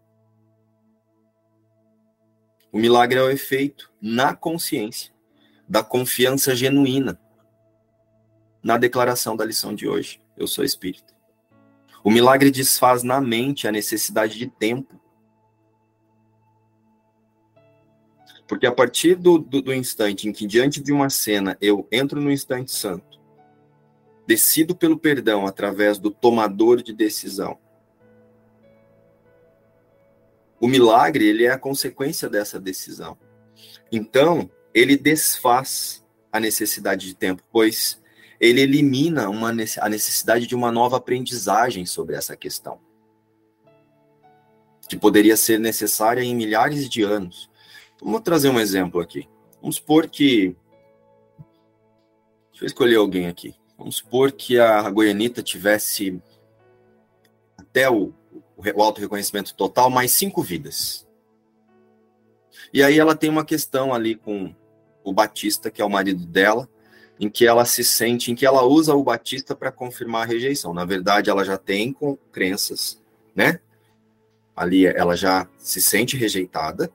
[2.73, 5.13] O milagre é o efeito na consciência
[5.69, 7.21] da confiança genuína
[8.63, 10.19] na declaração da lição de hoje.
[10.35, 11.13] Eu sou espírito.
[12.03, 14.99] O milagre desfaz na mente a necessidade de tempo.
[18.47, 22.19] Porque a partir do, do, do, instante em que, diante de uma cena, eu entro
[22.19, 23.21] no instante santo,
[24.25, 27.59] decido pelo perdão através do tomador de decisão,
[30.63, 33.17] o milagre, ele é a consequência dessa decisão.
[33.91, 38.01] Então, ele desfaz a necessidade de tempo, pois
[38.39, 42.79] ele elimina uma, a necessidade de uma nova aprendizagem sobre essa questão,
[44.87, 47.49] que poderia ser necessária em milhares de anos.
[48.01, 49.27] Vamos trazer um exemplo aqui.
[49.59, 50.55] Vamos supor que.
[52.51, 53.53] Deixa eu escolher alguém aqui.
[53.77, 56.21] Vamos supor que a Goianita tivesse
[57.57, 58.13] até o
[58.75, 61.07] o auto reconhecimento total, mais cinco vidas.
[62.73, 64.53] E aí ela tem uma questão ali com
[65.03, 66.67] o Batista, que é o marido dela,
[67.19, 70.73] em que ela se sente, em que ela usa o Batista para confirmar a rejeição.
[70.73, 73.01] Na verdade, ela já tem com crenças,
[73.35, 73.59] né?
[74.55, 76.91] Ali ela já se sente rejeitada,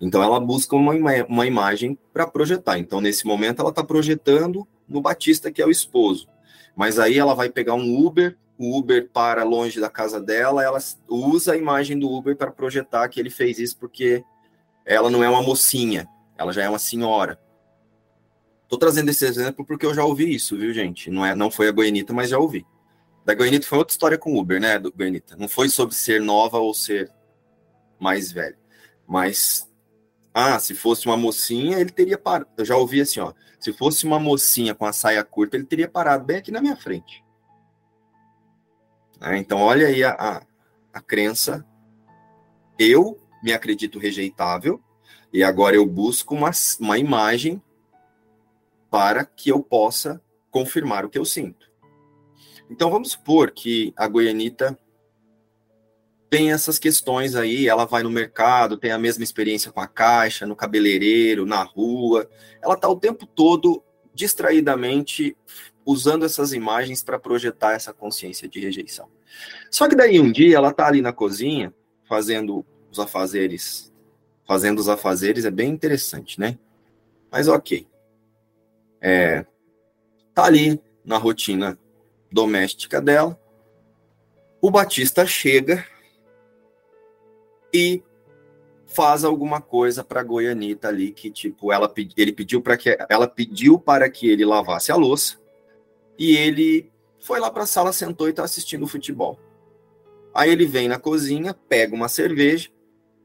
[0.00, 0.94] então ela busca uma,
[1.28, 2.78] uma imagem para projetar.
[2.78, 6.28] Então, nesse momento, ela está projetando no Batista, que é o esposo.
[6.74, 10.78] Mas aí ela vai pegar um Uber o Uber para longe da casa dela, ela
[11.08, 14.22] usa a imagem do Uber para projetar que ele fez isso porque
[14.84, 16.06] ela não é uma mocinha,
[16.36, 17.40] ela já é uma senhora.
[18.68, 21.10] Tô trazendo esse exemplo porque eu já ouvi isso, viu, gente?
[21.10, 22.66] Não é, não foi a Goianita, mas já ouvi.
[23.24, 25.36] Da Goianita foi outra história com o Uber, né, do Goianita?
[25.36, 27.10] Não foi sobre ser nova ou ser
[27.98, 28.58] mais velha.
[29.08, 29.66] Mas,
[30.34, 32.50] ah, se fosse uma mocinha, ele teria parado.
[32.58, 33.32] Eu já ouvi assim, ó.
[33.58, 36.76] Se fosse uma mocinha com a saia curta, ele teria parado bem aqui na minha
[36.76, 37.24] frente.
[39.20, 39.38] Né?
[39.38, 40.42] Então, olha aí a, a,
[40.92, 41.64] a crença.
[42.78, 44.82] Eu me acredito rejeitável
[45.32, 46.50] e agora eu busco uma,
[46.80, 47.62] uma imagem
[48.90, 51.70] para que eu possa confirmar o que eu sinto.
[52.68, 54.78] Então, vamos supor que a Goianita
[56.30, 57.68] tem essas questões aí.
[57.68, 62.30] Ela vai no mercado, tem a mesma experiência com a caixa, no cabeleireiro, na rua.
[62.62, 63.82] Ela está o tempo todo
[64.14, 65.36] distraidamente
[65.90, 69.08] usando essas imagens para projetar essa consciência de rejeição.
[69.70, 71.74] Só que daí um dia ela está ali na cozinha
[72.08, 73.92] fazendo os afazeres,
[74.46, 76.58] fazendo os afazeres é bem interessante, né?
[77.30, 77.86] Mas ok.
[79.00, 79.44] É,
[80.32, 81.78] tá ali na rotina
[82.30, 83.38] doméstica dela.
[84.60, 85.84] O Batista chega
[87.72, 88.02] e
[88.86, 93.78] faz alguma coisa para Goianita ali que tipo ela ele pediu para que ela pediu
[93.78, 95.39] para que ele lavasse a louça
[96.20, 99.40] e ele foi lá para a sala sentou e está assistindo o futebol.
[100.34, 102.68] Aí ele vem na cozinha, pega uma cerveja,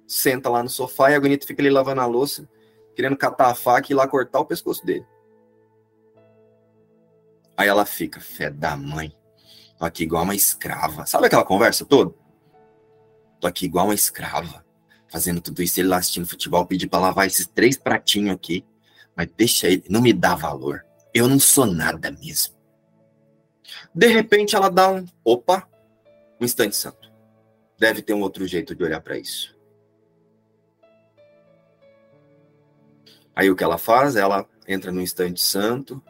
[0.08, 2.50] senta lá no sofá e a Goianita fica ali lavando a louça,
[2.96, 5.06] querendo catar a faca e ir lá cortar o pescoço dele.
[7.58, 9.14] Aí ela fica, fé da mãe.
[9.78, 11.06] Tô aqui igual uma escrava.
[11.06, 12.14] Sabe aquela conversa toda?
[13.42, 14.66] Tô aqui igual uma escrava.
[15.10, 18.66] Fazendo tudo isso, ele lá assistindo futebol, pedi pra lavar esses três pratinhos aqui.
[19.16, 20.86] Mas deixa ele, não me dá valor.
[21.14, 22.55] Eu não sou nada mesmo.
[23.94, 25.68] De repente ela dá um, opa,
[26.40, 27.12] um instante santo.
[27.78, 29.56] Deve ter um outro jeito de olhar para isso.
[33.36, 34.16] Aí o que ela faz?
[34.16, 36.02] Ela entra no instante santo,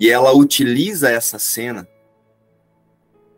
[0.00, 1.88] e ela utiliza essa cena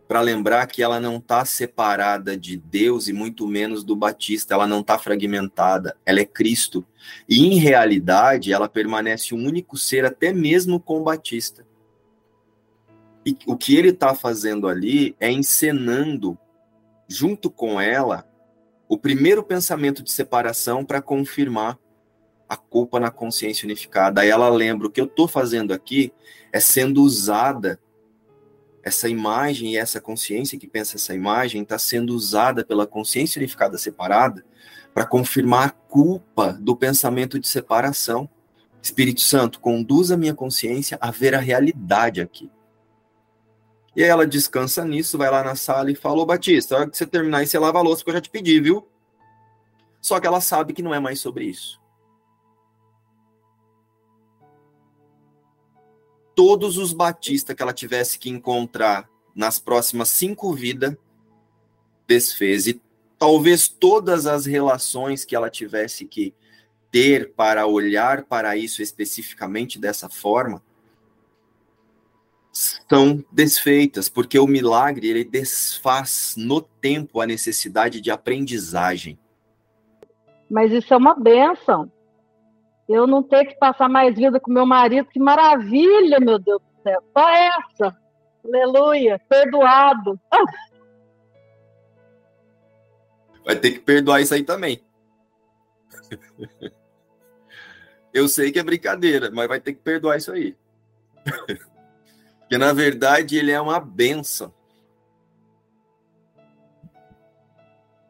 [0.07, 4.67] para lembrar que ela não está separada de Deus e muito menos do Batista, ela
[4.67, 6.85] não está fragmentada, ela é Cristo.
[7.29, 11.65] E em realidade, ela permanece um único ser até mesmo com o Batista.
[13.25, 16.37] E o que ele está fazendo ali é encenando,
[17.07, 18.27] junto com ela,
[18.87, 21.77] o primeiro pensamento de separação para confirmar
[22.49, 24.21] a culpa na consciência unificada.
[24.21, 26.11] Aí ela lembra: o que eu estou fazendo aqui
[26.51, 27.79] é sendo usada,
[28.83, 33.77] essa imagem e essa consciência que pensa essa imagem está sendo usada pela consciência unificada
[33.77, 34.43] separada
[34.93, 38.29] para confirmar a culpa do pensamento de separação.
[38.81, 42.49] Espírito Santo, conduz a minha consciência a ver a realidade aqui.
[43.95, 46.89] E aí ela descansa nisso, vai lá na sala e fala: Ô Batista, a hora
[46.89, 48.87] que você terminar aí, você lava a louça que eu já te pedi, viu?
[50.01, 51.81] Só que ela sabe que não é mais sobre isso.
[56.35, 60.95] todos os batistas que ela tivesse que encontrar nas próximas cinco vidas,
[62.07, 62.65] desfez.
[62.65, 62.81] E
[63.17, 66.33] talvez todas as relações que ela tivesse que
[66.89, 70.63] ter para olhar para isso especificamente dessa forma,
[72.51, 79.17] são desfeitas, porque o milagre ele desfaz no tempo a necessidade de aprendizagem.
[80.49, 81.89] Mas isso é uma benção
[82.93, 86.83] eu não ter que passar mais vida com meu marido, que maravilha, meu Deus do
[86.83, 87.01] céu.
[87.13, 87.97] Só essa.
[88.43, 90.19] Aleluia, perdoado.
[93.45, 94.83] Vai ter que perdoar isso aí também.
[98.13, 100.53] Eu sei que é brincadeira, mas vai ter que perdoar isso aí.
[102.51, 104.53] Porque na verdade ele é uma benção.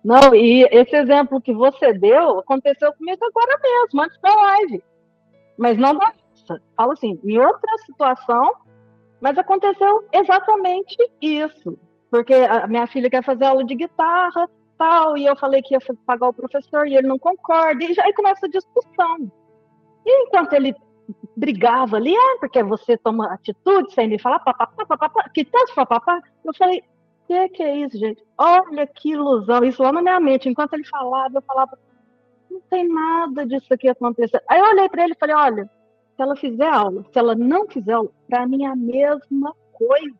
[0.04, 4.84] Não, e esse exemplo que você deu aconteceu comigo agora mesmo, antes da live.
[5.56, 6.12] Mas não da
[6.76, 8.56] Falo assim, em outra situação,
[9.22, 11.78] mas aconteceu exatamente isso.
[12.10, 15.80] Porque a minha filha quer fazer aula de guitarra, tal, e eu falei que ia
[16.04, 19.32] pagar o professor e ele não concorda, e aí começa a discussão.
[20.04, 20.74] E enquanto ele
[21.36, 26.22] brigava ali, ah, porque você toma atitude sem me falar, papapá, papapá, que tanto papapá,
[26.44, 26.84] eu falei,
[27.28, 28.24] que que é isso, gente?
[28.38, 29.64] Olha que ilusão.
[29.64, 30.50] Isso lá na minha mente.
[30.50, 31.80] Enquanto ele falava, eu falava,
[32.50, 34.42] não tem nada disso aqui acontecendo.
[34.50, 35.70] Aí eu olhei para ele e falei, olha,
[36.16, 40.20] se ela fizer aula, se ela não fizer aula, para mim é a mesma coisa.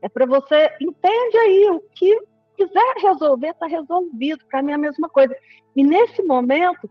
[0.00, 2.20] É para você, entende aí, o que
[2.56, 4.44] quiser resolver, está resolvido.
[4.46, 5.34] Para mim é a mesma coisa.
[5.74, 6.88] E nesse momento,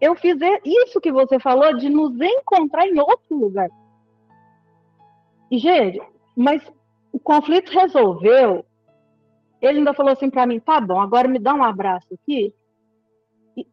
[0.00, 3.70] eu fiz isso que você falou de nos encontrar em outro lugar.
[5.50, 6.00] E, gente,
[6.36, 6.62] mas
[7.12, 8.64] o conflito resolveu.
[9.60, 12.52] Ele ainda falou assim para mim: tá bom, agora me dá um abraço aqui.
[13.56, 13.66] E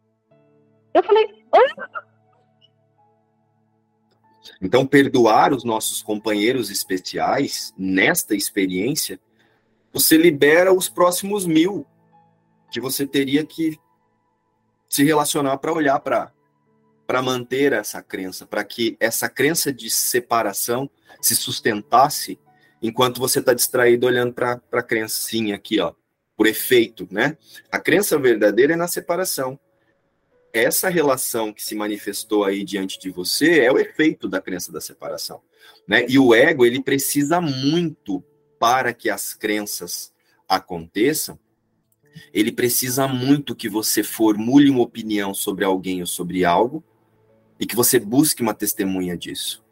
[0.94, 1.44] eu falei:
[4.62, 9.20] Então, perdoar os nossos companheiros especiais nesta experiência,
[9.92, 11.86] você libera os próximos mil
[12.72, 13.78] que você teria que
[14.94, 16.32] se relacionar para olhar para
[17.08, 20.90] para manter essa crença, para que essa crença de separação
[21.20, 22.40] se sustentasse
[22.82, 25.94] enquanto você está distraído olhando para a crencinha aqui, ó,
[26.38, 27.38] por efeito, né?
[27.72, 29.60] A crença verdadeira é na separação.
[30.54, 34.80] Essa relação que se manifestou aí diante de você é o efeito da crença da
[34.80, 35.42] separação,
[35.88, 36.06] né?
[36.08, 38.24] E o ego, ele precisa muito
[38.60, 40.14] para que as crenças
[40.48, 41.38] aconteçam,
[42.34, 46.84] ele precisa muito que você formule uma opinião sobre alguém ou sobre algo
[47.60, 49.64] e que você busque uma testemunha disso.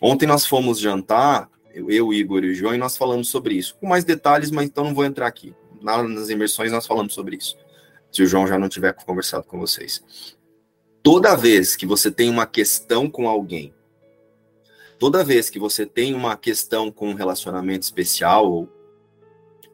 [0.00, 3.76] Ontem nós fomos jantar, eu, Igor e o João, e nós falamos sobre isso.
[3.76, 5.54] Com mais detalhes, mas então não vou entrar aqui.
[5.80, 7.56] Nas imersões nós falamos sobre isso.
[8.10, 10.02] Se o João já não tiver conversado com vocês.
[11.02, 13.74] Toda vez que você tem uma questão com alguém,
[14.98, 18.68] toda vez que você tem uma questão com um relacionamento especial, ou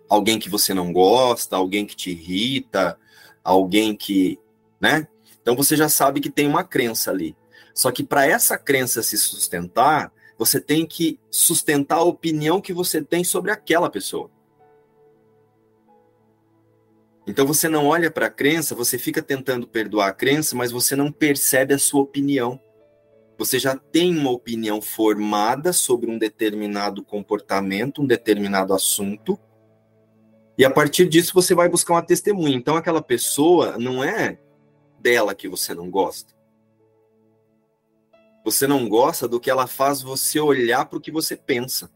[0.09, 2.99] alguém que você não gosta, alguém que te irrita,
[3.45, 4.39] alguém que,
[4.81, 5.07] né?
[5.41, 7.37] Então você já sabe que tem uma crença ali.
[7.75, 13.03] Só que para essa crença se sustentar, você tem que sustentar a opinião que você
[13.03, 14.31] tem sobre aquela pessoa.
[17.27, 20.97] Então você não olha para a crença, você fica tentando perdoar a crença, mas você
[20.97, 22.59] não percebe a sua opinião.
[23.37, 29.39] Você já tem uma opinião formada sobre um determinado comportamento, um determinado assunto,
[30.59, 32.57] e a partir disso você vai buscar uma testemunha.
[32.57, 34.37] Então aquela pessoa não é
[34.99, 36.35] dela que você não gosta.
[38.45, 41.89] Você não gosta do que ela faz você olhar para o que você pensa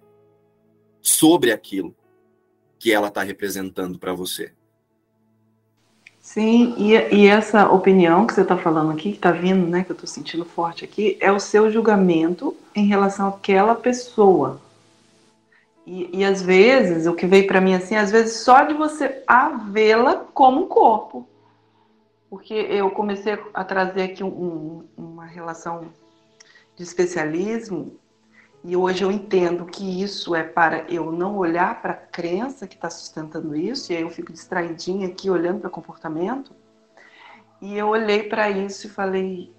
[1.01, 1.93] sobre aquilo
[2.79, 4.53] que ela está representando para você.
[6.21, 9.91] Sim, e, e, essa opinião que você está falando aqui, que está vindo, né, que
[9.91, 14.61] eu estou sentindo forte aqui, é o seu julgamento em relação àquela pessoa.
[15.87, 19.23] E, e às vezes, o que veio para mim assim, às vezes só de você
[19.27, 21.29] a vê-la como um corpo.
[22.31, 25.93] Porque eu comecei a trazer aqui um, uma relação
[26.77, 27.99] de especialismo
[28.65, 32.77] e hoje eu entendo que isso é para eu não olhar para a crença que
[32.77, 36.55] está sustentando isso, e aí eu fico distraidinha aqui olhando para o comportamento.
[37.61, 39.53] E eu olhei para isso e falei.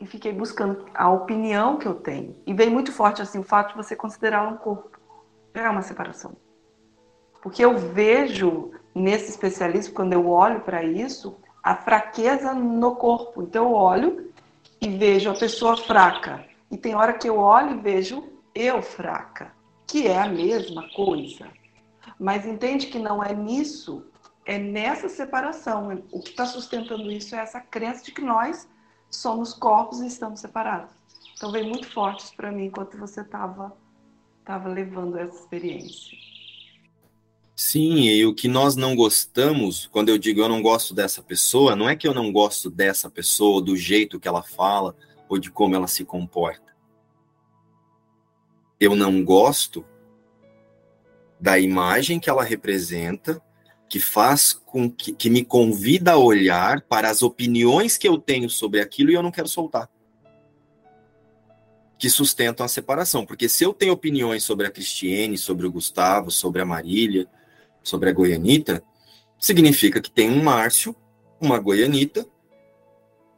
[0.00, 2.36] E fiquei buscando a opinião que eu tenho.
[2.46, 4.98] E veio muito forte assim o fato de você considerá-lo um corpo.
[5.54, 6.36] É uma separação.
[7.42, 13.42] Porque eu vejo nesse especialismo, quando eu olho para isso, a fraqueza no corpo.
[13.42, 14.32] Então eu olho
[14.80, 18.24] e vejo a pessoa fraca e tem hora que eu olho e vejo
[18.54, 19.52] eu fraca,
[19.86, 21.48] que é a mesma coisa.
[22.18, 24.06] Mas entende que não é nisso,
[24.44, 26.02] é nessa separação.
[26.10, 28.68] O que está sustentando isso é essa crença de que nós
[29.10, 30.90] somos corpos e estamos separados.
[31.36, 33.76] Então veio muito forte isso para mim enquanto você estava
[34.44, 36.16] tava levando essa experiência.
[37.54, 41.74] Sim, e o que nós não gostamos, quando eu digo eu não gosto dessa pessoa,
[41.74, 44.94] não é que eu não gosto dessa pessoa, do jeito que ela fala,
[45.28, 46.76] ou de como ela se comporta.
[48.78, 49.84] Eu não gosto
[51.40, 53.42] da imagem que ela representa,
[53.88, 58.50] que faz com que, que me convida a olhar para as opiniões que eu tenho
[58.50, 59.88] sobre aquilo e eu não quero soltar.
[61.98, 63.24] Que sustentam a separação.
[63.24, 67.26] Porque se eu tenho opiniões sobre a Cristiane, sobre o Gustavo, sobre a Marília,
[67.82, 68.82] sobre a Goianita,
[69.38, 70.94] significa que tem um Márcio,
[71.40, 72.26] uma Goianita,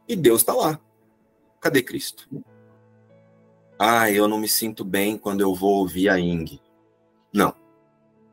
[0.09, 0.81] e Deus está lá.
[1.61, 2.27] Cadê Cristo?
[3.79, 6.59] Ah, eu não me sinto bem quando eu vou ouvir a Ing.
[7.33, 7.55] Não.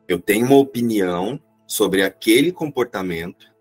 [0.07, 3.53] Eu tenho uma opinião sobre aquele comportamento.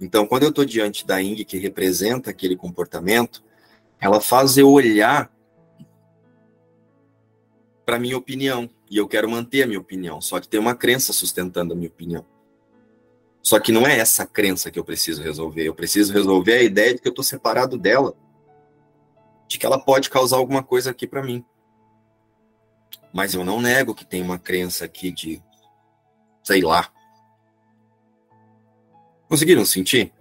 [0.00, 3.42] Então, quando eu estou diante da Ing que representa aquele comportamento,
[4.00, 5.32] ela faz eu olhar
[7.84, 10.20] para minha opinião e eu quero manter a minha opinião.
[10.20, 12.24] Só que tem uma crença sustentando a minha opinião.
[13.42, 15.64] Só que não é essa crença que eu preciso resolver.
[15.64, 18.14] Eu preciso resolver a ideia de que eu estou separado dela
[19.52, 21.44] de que ela pode causar alguma coisa aqui para mim.
[23.12, 25.42] Mas eu não nego que tem uma crença aqui de,
[26.42, 26.90] sei lá.
[29.32, 30.12] Conseguiram sentir?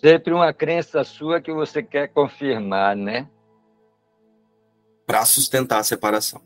[0.00, 3.28] Sempre uma crença sua que você quer confirmar, né?
[5.06, 6.40] Para sustentar a separação.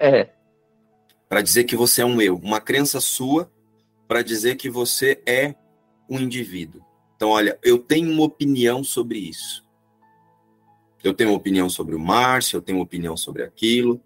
[0.00, 0.30] É.
[1.28, 2.38] Para dizer que você é um eu.
[2.38, 3.48] Uma crença sua
[4.08, 5.54] para dizer que você é
[6.10, 6.84] um indivíduo.
[7.14, 9.64] Então, olha, eu tenho uma opinião sobre isso.
[11.04, 14.02] Eu tenho uma opinião sobre o Márcio, eu tenho uma opinião sobre aquilo,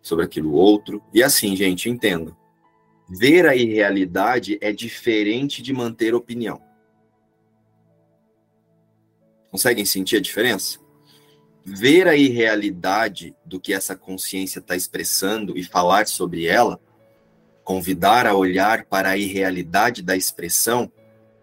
[0.00, 1.02] sobre aquilo outro.
[1.12, 2.38] E assim, gente, entenda.
[3.10, 6.62] Ver a irrealidade é diferente de manter opinião.
[9.50, 10.78] Conseguem sentir a diferença?
[11.64, 16.80] Ver a irrealidade do que essa consciência está expressando e falar sobre ela,
[17.64, 20.90] convidar a olhar para a irrealidade da expressão,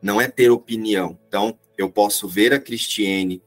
[0.01, 1.19] não é ter opinião.
[1.27, 3.43] Então, eu posso ver a Cristiane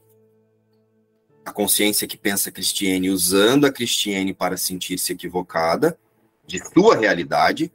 [1.43, 5.99] a consciência que pensa Cristiane usando a Cristiane para sentir-se equivocada
[6.47, 7.73] de sua realidade,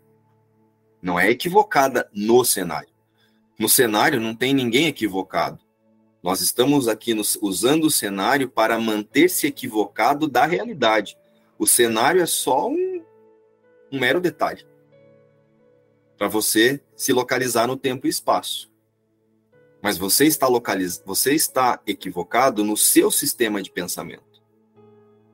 [1.01, 2.89] não é equivocada no cenário.
[3.57, 5.59] No cenário não tem ninguém equivocado.
[6.21, 11.17] Nós estamos aqui nos, usando o cenário para manter-se equivocado da realidade.
[11.57, 13.03] O cenário é só um,
[13.91, 14.65] um mero detalhe.
[16.17, 18.71] para você se localizar no tempo e espaço.
[19.81, 21.01] Mas você está localiz...
[21.05, 24.23] você está equivocado no seu sistema de pensamento.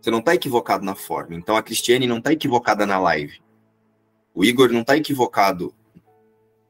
[0.02, 1.36] Você não está equivocado na forma.
[1.36, 3.42] Então a Cristiane não está equivocada na live.
[4.34, 5.74] O Igor não está equivocado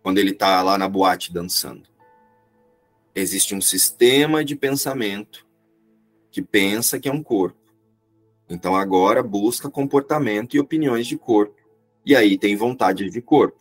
[0.01, 1.88] quando ele está lá na boate dançando.
[3.14, 5.45] Existe um sistema de pensamento
[6.32, 7.59] que pensa que é um corpo.
[8.49, 11.55] Então agora busca comportamento e opiniões de corpo.
[12.05, 13.59] E aí tem vontade de corpo.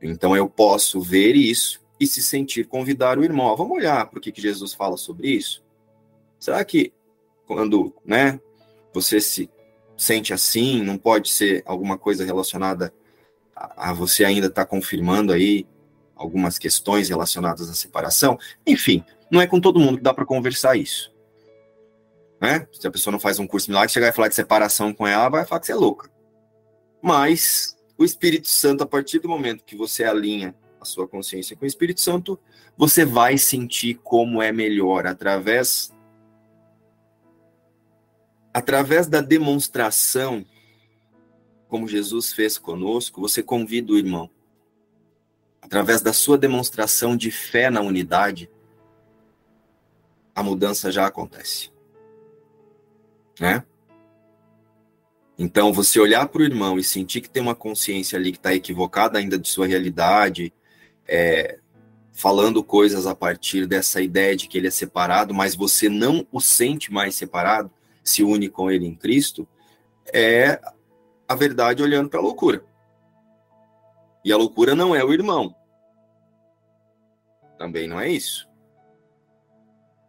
[0.00, 3.56] Então eu posso ver isso e se sentir convidar o irmão.
[3.56, 5.64] vamos olhar para o que, que Jesus fala sobre isso?
[6.38, 6.92] Será que
[7.46, 8.38] quando né,
[8.92, 9.50] você se
[9.96, 12.92] sente assim, não pode ser alguma coisa relacionada
[13.56, 15.66] a, você ainda estar tá confirmando aí
[16.14, 18.38] algumas questões relacionadas à separação?
[18.66, 21.12] Enfim, não é com todo mundo que dá para conversar isso.
[22.40, 22.68] Né?
[22.70, 25.30] Se a pessoa não faz um curso milagre, chegar e falar de separação com ela,
[25.30, 26.10] vai falar que você é louca.
[27.02, 31.64] Mas o Espírito Santo, a partir do momento que você alinha a sua consciência com
[31.64, 32.38] o Espírito Santo,
[32.76, 35.90] você vai sentir como é melhor através
[38.52, 40.44] através da demonstração
[41.76, 44.30] como Jesus fez conosco, você convida o irmão.
[45.60, 48.48] Através da sua demonstração de fé na unidade,
[50.34, 51.70] a mudança já acontece.
[53.38, 53.62] Né?
[55.38, 58.54] Então, você olhar para o irmão e sentir que tem uma consciência ali que está
[58.54, 60.54] equivocada ainda de sua realidade,
[61.06, 61.58] é,
[62.10, 66.40] falando coisas a partir dessa ideia de que ele é separado, mas você não o
[66.40, 67.70] sente mais separado,
[68.02, 69.46] se une com ele em Cristo,
[70.10, 70.58] é
[71.28, 72.64] a verdade olhando para a loucura.
[74.24, 75.54] E a loucura não é o irmão.
[77.58, 78.48] Também não é isso.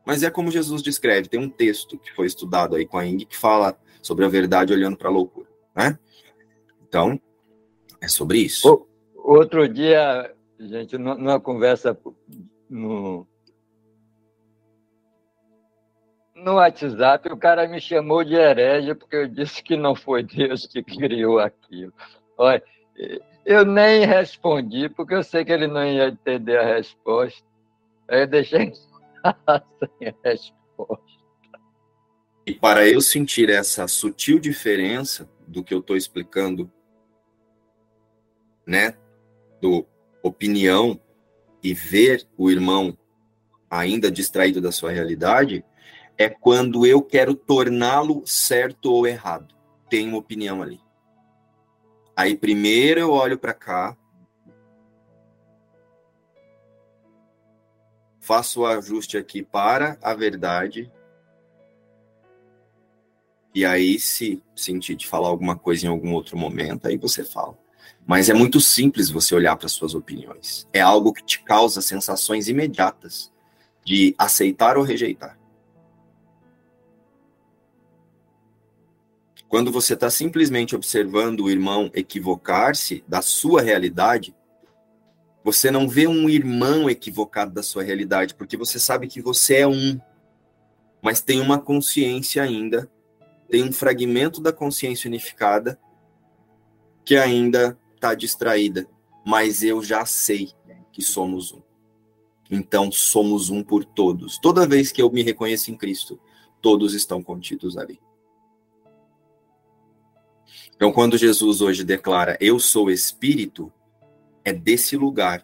[0.06, 3.26] Mas é como Jesus descreve, tem um texto que foi estudado aí com a Ing
[3.26, 6.00] que fala sobre a verdade olhando para a loucura, né?
[6.88, 7.20] Então,
[8.00, 8.88] é sobre isso.
[9.16, 11.98] Outro dia, gente, numa conversa
[12.70, 13.28] no,
[16.44, 20.68] no WhatsApp, o cara me chamou de herege porque eu disse que não foi Deus
[20.68, 21.94] que criou aquilo.
[22.38, 22.64] Olha,
[23.46, 27.46] eu nem respondi, porque eu sei que ele não ia entender a resposta.
[28.08, 28.72] Aí eu deixei
[30.00, 31.18] sem resposta.
[32.46, 36.72] E para eu sentir essa sutil diferença do que eu estou explicando,
[38.66, 38.96] né,
[39.62, 39.86] do
[40.24, 41.00] opinião
[41.62, 42.98] e ver o irmão
[43.70, 45.66] ainda distraído da sua realidade,
[46.18, 49.56] é quando eu quero torná-lo certo ou errado.
[49.90, 50.80] Tem uma opinião ali.
[52.16, 53.96] Aí primeiro eu olho para cá,
[58.20, 60.92] faço o ajuste aqui para a verdade
[63.58, 67.58] e aí, se sentir de falar alguma coisa em algum outro momento, aí você fala.
[68.06, 70.68] Mas é muito simples você olhar para suas opiniões.
[70.72, 73.34] É algo que te causa sensações imediatas
[73.84, 75.37] de aceitar ou rejeitar.
[79.50, 84.36] Quando você está simplesmente observando o irmão equivocar-se da sua realidade,
[85.44, 89.68] você não vê um irmão equivocado da sua realidade, porque você sabe que você é
[89.68, 90.00] um,
[91.02, 92.90] mas tem uma consciência ainda
[93.50, 95.80] tem um fragmento da consciência unificada
[97.06, 98.88] que ainda está distraída,
[99.26, 100.52] mas eu já sei
[100.92, 101.62] que somos um.
[102.52, 104.38] Então somos um por todos.
[104.38, 106.20] Toda vez que eu me reconheço em Cristo,
[106.62, 108.00] todos estão contidos ali.
[110.78, 113.74] Então, quando Jesus hoje declara eu sou espírito,
[114.46, 115.44] é desse lugar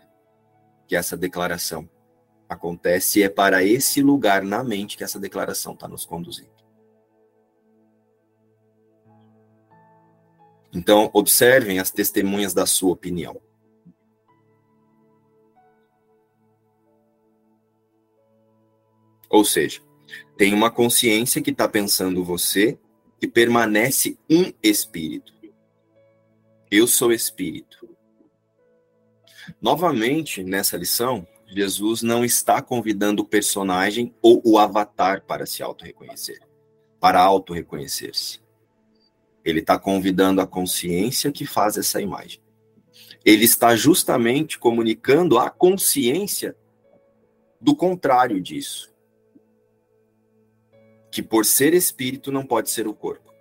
[0.87, 1.89] que essa declaração
[2.47, 6.53] acontece e é para esse lugar na mente que essa declaração está nos conduzindo.
[10.71, 13.41] Então, observem as testemunhas da sua opinião.
[19.27, 19.81] Ou seja,
[20.37, 22.77] tem uma consciência que está pensando você
[23.23, 25.31] que permanece um espírito.
[26.69, 27.87] Eu sou espírito.
[29.61, 36.41] Novamente, nessa lição, Jesus não está convidando o personagem ou o avatar para se auto-reconhecer,
[36.99, 38.41] para auto-reconhecer-se.
[39.45, 42.41] Ele está convidando a consciência que faz essa imagem.
[43.23, 46.57] Ele está justamente comunicando a consciência
[47.61, 48.92] do contrário disso.
[51.13, 53.31] Que por ser espírito não pode ser o corpo.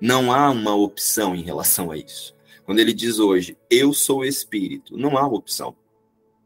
[0.00, 2.34] Não há uma opção em relação a isso.
[2.64, 5.76] Quando ele diz hoje, eu sou espírito, não há opção.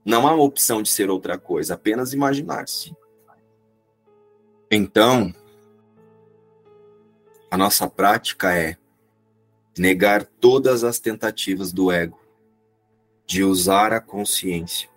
[0.04, 2.92] Não há opção de ser outra coisa, apenas imaginar-se.
[4.68, 5.32] Então,
[7.48, 8.76] a nossa prática é
[9.78, 12.18] negar todas as tentativas do ego
[13.24, 14.90] de usar a consciência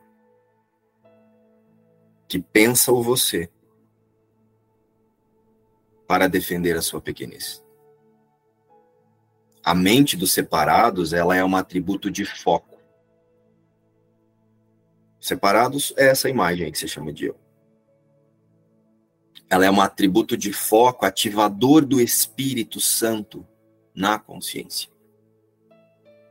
[2.27, 3.47] que pensa o você
[6.13, 7.65] para defender a sua pequenez.
[9.63, 12.77] A mente dos separados, ela é um atributo de foco.
[15.19, 17.35] Separados é essa imagem que você chama de eu.
[19.49, 23.43] Ela é um atributo de foco ativador do Espírito Santo
[23.95, 24.91] na consciência.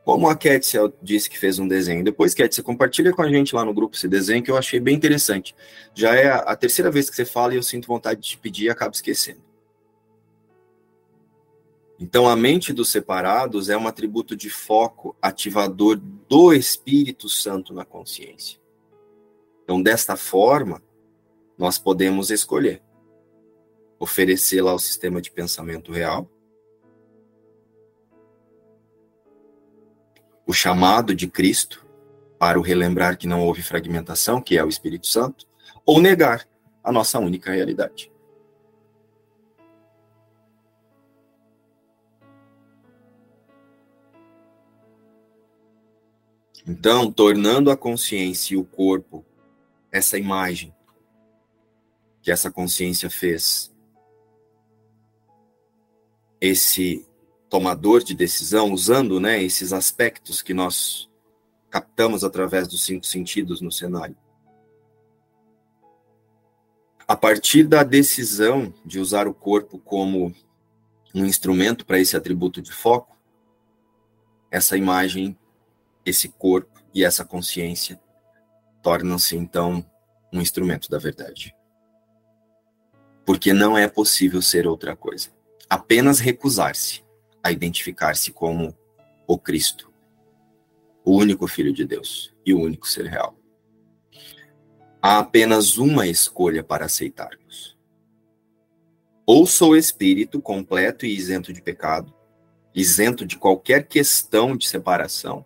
[0.04, 2.04] Como a Kétia disse que fez um desenho.
[2.04, 4.94] Depois, Kétia, compartilha com a gente lá no grupo esse desenho que eu achei bem
[4.94, 5.56] interessante.
[5.92, 8.66] Já é a terceira vez que você fala e eu sinto vontade de te pedir
[8.66, 9.50] e acabo esquecendo.
[12.02, 15.96] Então, a mente dos separados é um atributo de foco ativador
[16.28, 18.58] do Espírito Santo na consciência.
[19.62, 20.82] Então, desta forma,
[21.56, 22.82] nós podemos escolher
[24.00, 26.28] oferecê-la ao sistema de pensamento real
[30.44, 31.86] o chamado de Cristo
[32.36, 35.46] para o relembrar que não houve fragmentação, que é o Espírito Santo,
[35.86, 36.48] ou negar
[36.82, 38.11] a nossa única realidade.
[46.66, 49.24] Então, tornando a consciência e o corpo
[49.90, 50.74] essa imagem
[52.22, 53.74] que essa consciência fez,
[56.40, 57.04] esse
[57.50, 61.10] tomador de decisão, usando né, esses aspectos que nós
[61.68, 64.16] captamos através dos cinco sentidos no cenário.
[67.06, 70.34] A partir da decisão de usar o corpo como
[71.14, 73.18] um instrumento para esse atributo de foco,
[74.50, 75.36] essa imagem,
[76.04, 78.00] esse corpo e essa consciência
[78.82, 79.84] tornam-se então
[80.32, 81.54] um instrumento da verdade.
[83.24, 85.30] Porque não é possível ser outra coisa.
[85.68, 87.04] Apenas recusar-se
[87.42, 88.76] a identificar-se como
[89.26, 89.92] o Cristo,
[91.04, 93.36] o único Filho de Deus e o único ser real.
[95.00, 97.76] Há apenas uma escolha para aceitarmos.
[99.26, 102.14] Ou sou espírito completo e isento de pecado,
[102.74, 105.44] isento de qualquer questão de separação,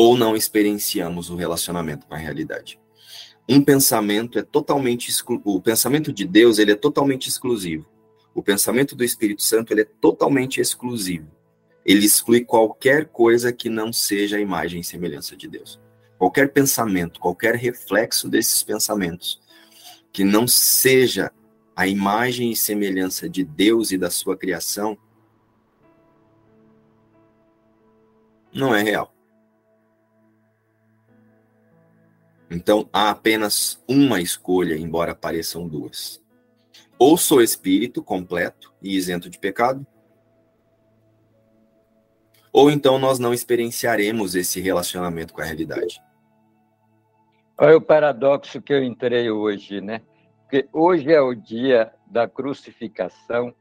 [0.00, 2.78] ou não experienciamos o relacionamento com a realidade
[3.52, 5.40] um pensamento é totalmente exclu...
[5.44, 7.84] o pensamento de Deus ele é totalmente exclusivo.
[8.32, 11.26] O pensamento do Espírito Santo ele é totalmente exclusivo.
[11.84, 15.80] Ele exclui qualquer coisa que não seja a imagem e semelhança de Deus.
[16.16, 19.40] Qualquer pensamento, qualquer reflexo desses pensamentos
[20.12, 21.32] que não seja
[21.74, 24.96] a imagem e semelhança de Deus e da sua criação
[28.52, 29.12] não é real.
[32.50, 36.20] Então, há apenas uma escolha, embora pareçam duas.
[36.98, 39.86] Ou sou espírito completo e isento de pecado,
[42.52, 46.02] ou então nós não experienciaremos esse relacionamento com a realidade.
[47.56, 50.02] Olha o paradoxo que eu entrei hoje, né?
[50.42, 53.54] Porque hoje é o dia da crucificação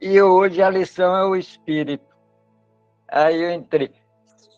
[0.00, 2.16] e hoje a lição é o espírito.
[3.06, 3.92] Aí eu entrei.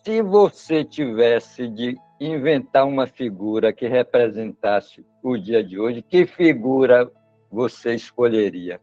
[0.03, 7.11] Se você tivesse de inventar uma figura que representasse o dia de hoje, que figura
[7.51, 8.79] você escolheria?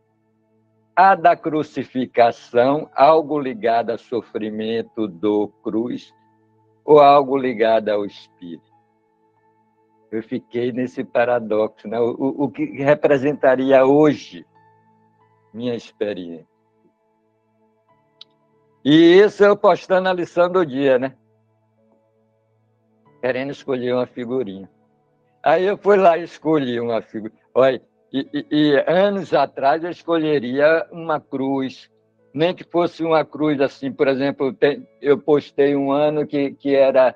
[0.95, 6.13] A da crucificação, algo ligado ao sofrimento do cruz,
[6.85, 8.71] ou algo ligado ao Espírito?
[10.11, 12.01] Eu fiquei nesse paradoxo, né?
[12.01, 12.15] o,
[12.45, 14.45] o que representaria hoje
[15.55, 16.49] minha experiência.
[18.85, 21.15] E isso eu postando a lição do dia, né?
[23.21, 24.69] Querendo escolher uma figurinha.
[25.43, 27.33] Aí eu fui lá e escolhi uma figura.
[27.55, 27.81] Olha,
[28.13, 31.91] e, e, e, anos atrás eu escolheria uma cruz,
[32.35, 34.57] nem que fosse uma cruz assim, por exemplo,
[35.01, 37.15] eu postei um ano que, que era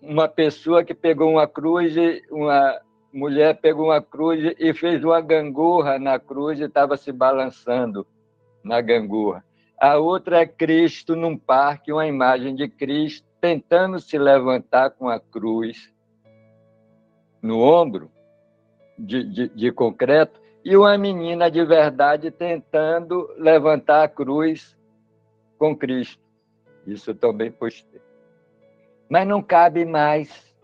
[0.00, 1.94] uma pessoa que pegou uma cruz,
[2.30, 2.80] uma
[3.12, 8.06] mulher pegou uma cruz e fez uma gangorra na cruz e estava se balançando
[8.64, 9.44] na gangorra.
[9.78, 15.18] A outra é Cristo num parque, uma imagem de Cristo tentando se levantar com a
[15.18, 15.92] cruz
[17.42, 18.08] no ombro,
[18.96, 24.78] de, de, de concreto, e uma menina de verdade tentando levantar a cruz
[25.58, 26.22] com Cristo.
[26.86, 28.00] Isso também postei.
[29.08, 30.54] Mas não cabe mais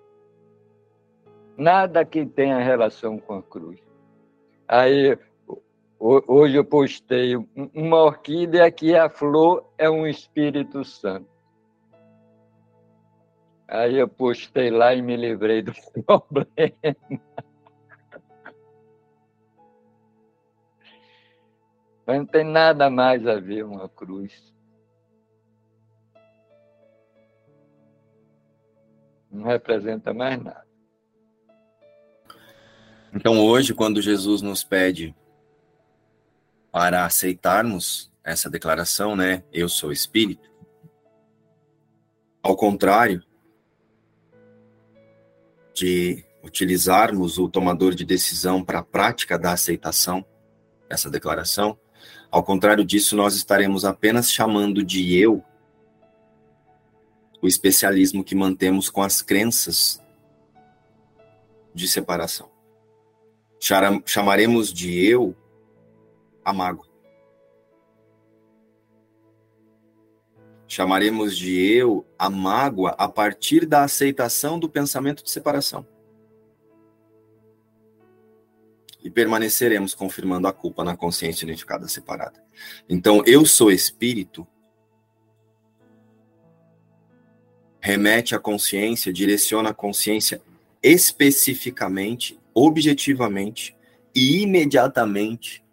[1.57, 3.81] nada que tenha relação com a cruz.
[4.69, 5.19] Aí,
[5.99, 7.35] hoje eu postei
[7.75, 11.38] uma orquídea que a flor é um Espírito Santo.
[13.69, 15.75] Aí eu postei lá e me livrei do
[16.07, 16.49] problema.
[22.07, 24.55] Mas não tem nada mais a ver uma cruz.
[29.31, 30.67] Não representa mais nada.
[33.13, 35.15] Então hoje, quando Jesus nos pede
[36.73, 39.45] para aceitarmos essa declaração, né?
[39.53, 40.51] Eu sou espírito.
[42.43, 43.23] Ao contrário,
[45.79, 50.25] de utilizarmos o tomador de decisão para a prática da aceitação,
[50.89, 51.79] essa declaração,
[52.31, 55.43] ao contrário disso, nós estaremos apenas chamando de eu
[57.41, 60.03] o especialismo que mantemos com as crenças
[61.75, 62.51] de separação.
[64.05, 65.35] Chamaremos de eu
[66.45, 66.88] a mágoa.
[70.69, 75.85] Chamaremos de eu a mágoa a partir da aceitação do pensamento de separação.
[79.03, 82.45] E permaneceremos confirmando a culpa na consciência unificada separada.
[82.89, 84.47] Então, eu sou espírito
[87.81, 90.43] remete à consciência, direciona a consciência
[90.83, 93.75] especificamente, objetivamente
[94.15, 95.65] e imediatamente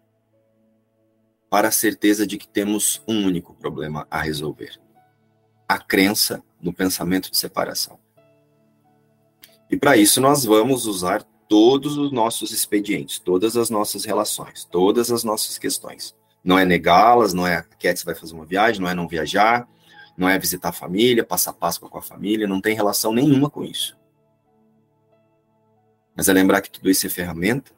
[1.50, 4.80] para a certeza de que temos um único problema a resolver:
[5.68, 7.98] a crença no pensamento de separação.
[9.70, 15.10] E para isso nós vamos usar todos os nossos expedientes, todas as nossas relações, todas
[15.10, 16.14] as nossas questões.
[16.42, 19.68] Não é negá-las, não é que você vai fazer uma viagem, não é não viajar,
[20.16, 23.64] não é visitar a família, passar Páscoa com a família, não tem relação nenhuma com
[23.64, 23.96] isso.
[26.14, 27.72] Mas é lembrar que tudo isso é ferramenta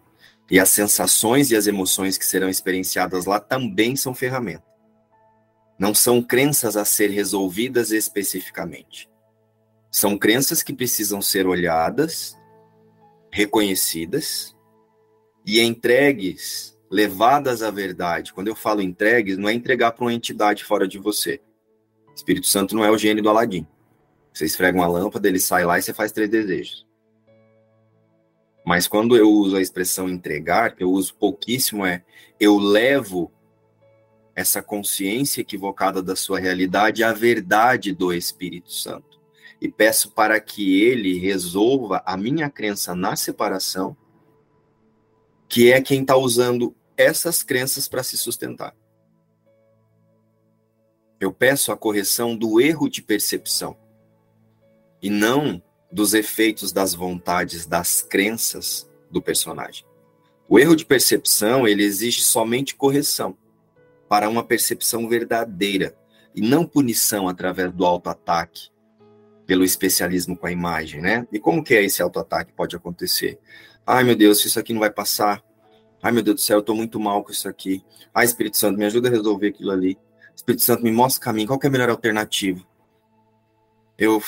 [0.51, 4.68] e as sensações e as emoções que serão experienciadas lá também são ferramenta.
[5.79, 9.09] Não são crenças a ser resolvidas especificamente.
[9.91, 12.37] São crenças que precisam ser olhadas,
[13.31, 14.57] reconhecidas
[15.47, 18.33] e entregues, levadas à verdade.
[18.33, 21.41] Quando eu falo entregues, não é entregar para uma entidade fora de você.
[22.15, 23.67] Espírito Santo não é o gênio do Aladim.
[24.33, 26.87] Você esfrega uma lâmpada, ele sai lá e você faz três desejos.
[28.65, 32.05] Mas quando eu uso a expressão entregar, eu uso pouquíssimo é
[32.39, 33.33] eu levo
[34.39, 39.21] essa consciência equivocada da sua realidade à verdade do Espírito Santo.
[39.61, 43.97] E peço para que ele resolva a minha crença na separação,
[45.49, 48.77] que é quem está usando essas crenças para se sustentar.
[51.19, 53.77] Eu peço a correção do erro de percepção
[55.03, 55.61] e não
[55.91, 59.85] dos efeitos das vontades, das crenças do personagem.
[60.49, 63.37] O erro de percepção, ele exige somente correção
[64.09, 65.97] para uma percepção verdadeira
[66.35, 68.71] e não punição através do autoataque,
[69.47, 71.27] pelo especialismo com a imagem, né?
[71.33, 73.39] E como que é esse autoataque pode acontecer?
[73.87, 75.43] Ai, meu Deus, isso aqui não vai passar.
[76.03, 77.83] Ai, meu Deus do céu, eu tô muito mal com isso aqui.
[78.15, 79.99] Ai, Espírito Santo, me ajuda a resolver aquilo ali.
[80.37, 82.63] Espírito Santo me mostra o caminho, qual é a melhor alternativa?
[83.97, 84.23] Eu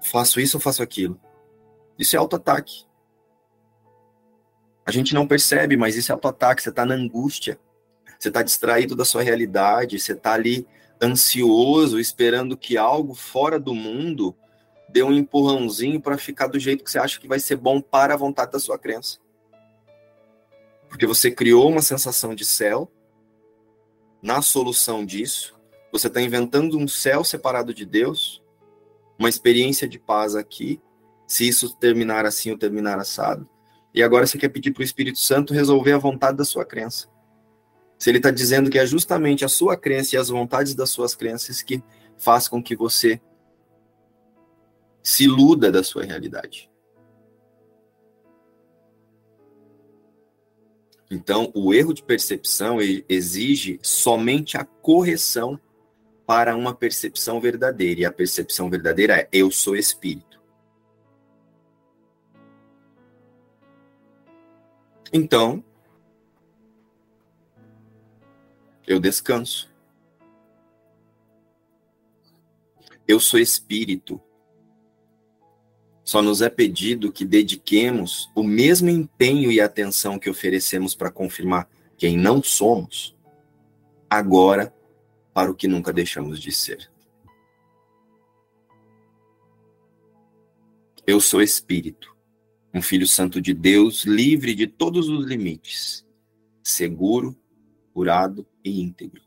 [0.00, 1.18] faço isso ou faço aquilo?
[1.98, 2.84] Isso é autoataque.
[4.86, 6.62] A gente não percebe, mas isso é autoataque.
[6.62, 7.58] Você está na angústia,
[8.18, 10.66] você está distraído da sua realidade, você está ali
[11.00, 14.34] ansioso, esperando que algo fora do mundo
[14.88, 18.14] dê um empurrãozinho para ficar do jeito que você acha que vai ser bom para
[18.14, 19.18] a vontade da sua crença.
[20.88, 22.90] Porque você criou uma sensação de céu,
[24.20, 25.54] na solução disso,
[25.92, 28.42] você está inventando um céu separado de Deus,
[29.18, 30.80] uma experiência de paz aqui,
[31.26, 33.48] se isso terminar assim ou terminar assado.
[33.94, 37.08] E agora você quer pedir para o Espírito Santo resolver a vontade da sua crença.
[37.98, 41.14] Se ele está dizendo que é justamente a sua crença e as vontades das suas
[41.14, 41.82] crenças que
[42.16, 43.20] faz com que você
[45.02, 46.70] se iluda da sua realidade.
[51.10, 52.78] Então, o erro de percepção
[53.08, 55.58] exige somente a correção
[56.26, 58.02] para uma percepção verdadeira.
[58.02, 60.38] E a percepção verdadeira é: eu sou espírito.
[65.10, 65.64] Então,
[68.88, 69.70] eu descanso.
[73.06, 74.18] Eu sou espírito.
[76.02, 81.68] Só nos é pedido que dediquemos o mesmo empenho e atenção que oferecemos para confirmar
[81.98, 83.14] quem não somos,
[84.08, 84.74] agora
[85.34, 86.90] para o que nunca deixamos de ser.
[91.06, 92.16] Eu sou espírito,
[92.72, 96.06] um filho santo de Deus, livre de todos os limites,
[96.62, 97.36] seguro,
[97.92, 99.22] curado e íntegro,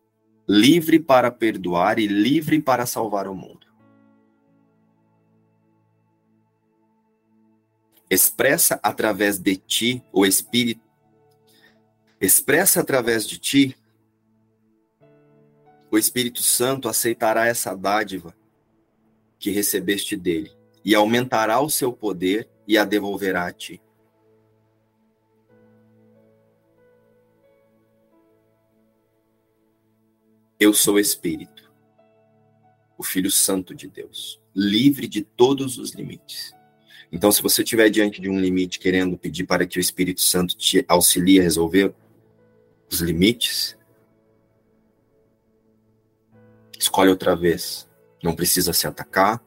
[0.48, 3.72] livre para perdoar e livre para salvar o mundo.
[8.12, 10.82] expressa através de ti, o Espírito,
[12.20, 13.78] expressa através de ti,
[15.90, 18.36] o Espírito Santo aceitará essa dádiva
[19.40, 20.52] que recebeste dele,
[20.84, 23.82] e aumentará o seu poder e a devolverá a ti.
[30.62, 31.74] Eu sou Espírito,
[32.96, 36.54] o Filho Santo de Deus, livre de todos os limites.
[37.12, 40.56] Então, se você estiver diante de um limite querendo pedir para que o Espírito Santo
[40.56, 41.96] te auxilie a resolver
[42.92, 43.76] os limites,
[46.78, 47.90] escolhe outra vez.
[48.22, 49.44] Não precisa se atacar,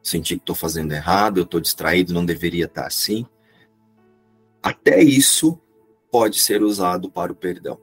[0.00, 3.26] sentir que estou fazendo errado, eu estou distraído, não deveria estar assim.
[4.62, 5.60] Até isso
[6.08, 7.80] pode ser usado para o perdão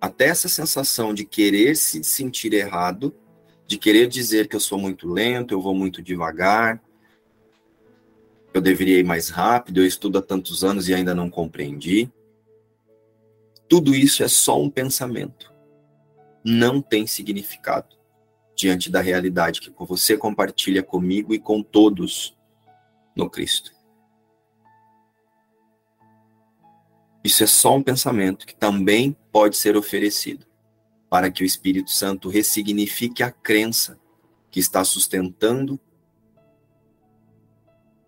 [0.00, 3.14] até essa sensação de querer se sentir errado,
[3.66, 6.82] de querer dizer que eu sou muito lento, eu vou muito devagar,
[8.54, 12.10] eu deveria ir mais rápido, eu estudo há tantos anos e ainda não compreendi.
[13.68, 15.52] Tudo isso é só um pensamento.
[16.44, 17.96] Não tem significado
[18.56, 22.36] diante da realidade que você compartilha comigo e com todos
[23.14, 23.72] no Cristo.
[27.22, 30.46] Isso é só um pensamento que também pode ser oferecido
[31.08, 33.98] para que o Espírito Santo ressignifique a crença
[34.50, 35.80] que está sustentando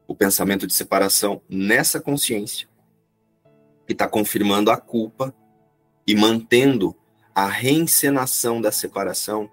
[0.07, 2.69] o pensamento de separação nessa consciência,
[3.87, 5.35] que está confirmando a culpa
[6.07, 6.97] e mantendo
[7.35, 9.51] a reencenação da separação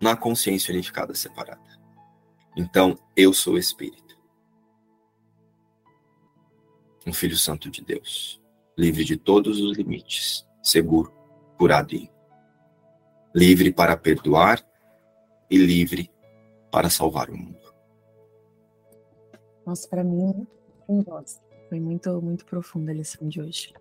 [0.00, 1.60] na consciência unificada separada.
[2.56, 4.09] Então, eu sou Espírito
[7.06, 8.40] um Filho Santo de Deus,
[8.76, 11.12] livre de todos os limites, seguro,
[11.56, 12.10] curado e
[13.34, 14.64] livre para perdoar
[15.50, 16.10] e livre
[16.70, 17.58] para salvar o mundo.
[19.66, 20.46] Nossa, para mim.
[21.68, 23.72] Foi muito, muito profunda a lição de hoje.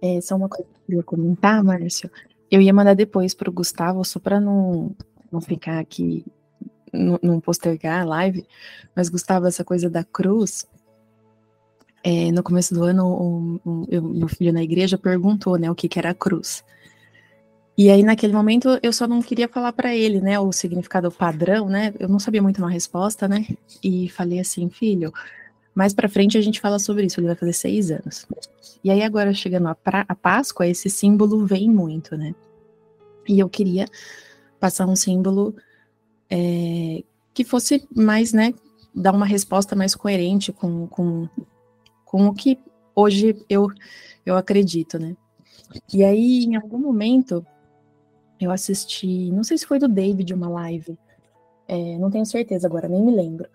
[0.00, 2.10] É, só uma coisa que eu queria comentar, Márcio.
[2.50, 4.94] Eu ia mandar depois para o Gustavo, só para não,
[5.30, 6.24] não ficar aqui
[7.22, 8.46] não postergar a live,
[8.94, 10.66] mas Gustavo, essa coisa da cruz,
[12.04, 16.10] é, no começo do ano, meu filho na igreja perguntou, né, o que, que era
[16.10, 16.62] a cruz.
[17.76, 21.68] E aí, naquele momento, eu só não queria falar para ele, né, o significado padrão,
[21.68, 23.46] né, eu não sabia muito uma resposta, né,
[23.82, 25.12] e falei assim, filho,
[25.74, 28.26] mais para frente a gente fala sobre isso, ele vai fazer seis anos.
[28.84, 32.34] E aí, agora, chegando a, pra, a Páscoa, esse símbolo vem muito, né,
[33.26, 33.86] e eu queria
[34.60, 35.54] passar um símbolo
[36.34, 38.52] é, que fosse mais, né,
[38.92, 41.28] dar uma resposta mais coerente com, com,
[42.04, 42.58] com o que
[42.94, 43.68] hoje eu,
[44.26, 45.16] eu acredito, né.
[45.92, 47.46] E aí, em algum momento,
[48.40, 50.98] eu assisti, não sei se foi do David, uma live,
[51.68, 53.48] é, não tenho certeza agora, nem me lembro,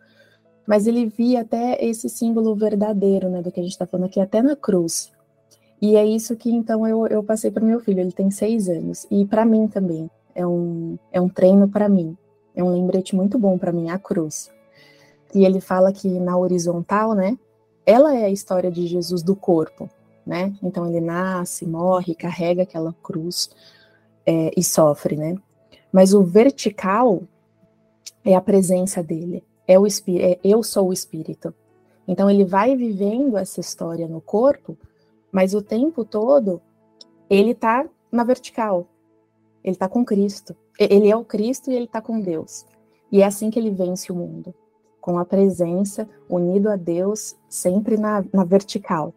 [0.65, 4.21] mas ele via até esse símbolo verdadeiro, né, do que a gente está falando aqui,
[4.21, 5.11] até na cruz.
[5.81, 9.05] E é isso que então eu, eu passei para meu filho, ele tem seis anos,
[9.11, 12.17] e para mim também, é um, é um treino para mim,
[12.55, 14.51] é um lembrete muito bom para mim, a cruz.
[15.33, 17.37] E ele fala que na horizontal, né,
[17.85, 19.89] ela é a história de Jesus do corpo,
[20.25, 20.53] né?
[20.61, 23.49] Então ele nasce, morre, carrega aquela cruz
[24.25, 25.35] é, e sofre, né?
[25.91, 27.23] Mas o vertical
[28.23, 31.53] é a presença dele, é o é, eu sou o espírito.
[32.07, 34.77] Então ele vai vivendo essa história no corpo,
[35.31, 36.61] mas o tempo todo
[37.29, 38.87] ele está na vertical.
[39.63, 40.55] Ele está com Cristo.
[40.79, 42.65] Ele é o Cristo e ele está com Deus.
[43.11, 44.55] E é assim que ele vence o mundo,
[45.01, 49.13] com a presença, unido a Deus, sempre na, na vertical,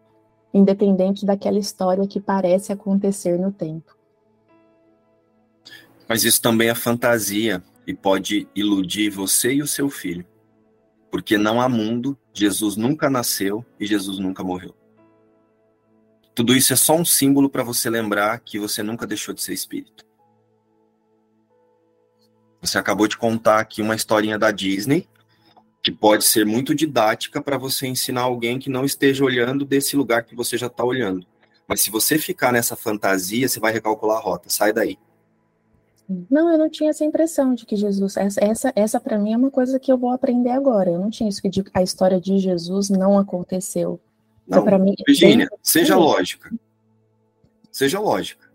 [0.52, 3.96] independente daquela história que parece acontecer no tempo.
[6.08, 10.26] Mas isso também é fantasia e pode iludir você e o seu filho.
[11.10, 14.74] Porque não há mundo, Jesus nunca nasceu e Jesus nunca morreu.
[16.34, 19.52] Tudo isso é só um símbolo para você lembrar que você nunca deixou de ser
[19.52, 20.04] espírito.
[22.62, 25.08] Você acabou de contar aqui uma historinha da Disney,
[25.82, 30.22] que pode ser muito didática para você ensinar alguém que não esteja olhando desse lugar
[30.22, 31.26] que você já está olhando.
[31.66, 34.48] Mas se você ficar nessa fantasia, você vai recalcular a rota.
[34.48, 34.96] Sai daí.
[36.30, 38.16] Não, eu não tinha essa impressão de que Jesus.
[38.16, 40.90] Essa, essa, essa para mim é uma coisa que eu vou aprender agora.
[40.90, 44.00] Eu não tinha isso que de, a história de Jesus não aconteceu.
[44.46, 44.94] Não, para mim.
[45.06, 45.58] Virginia, bem...
[45.62, 46.52] seja lógica.
[47.70, 48.51] Seja lógica.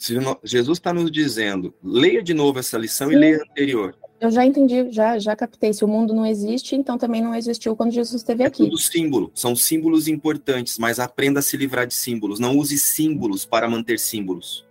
[0.00, 3.16] Se Jesus está nos dizendo, leia de novo essa lição Sim.
[3.16, 3.94] e leia a anterior.
[4.18, 5.74] Eu já entendi, já, já captei.
[5.74, 8.64] Se o mundo não existe, então também não existiu quando Jesus esteve é aqui.
[8.64, 9.30] Tudo símbolo.
[9.34, 12.40] São símbolos importantes, mas aprenda a se livrar de símbolos.
[12.40, 14.66] Não use símbolos para manter símbolos.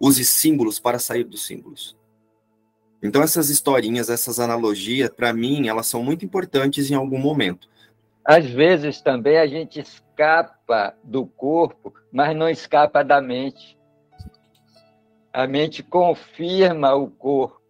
[0.00, 1.96] Use símbolos para sair dos símbolos.
[3.00, 7.68] Então essas historinhas, essas analogias, para mim, elas são muito importantes em algum momento.
[8.24, 13.77] Às vezes também a gente escapa do corpo, mas não escapa da mente.
[15.32, 17.60] A mente confirma o corpo.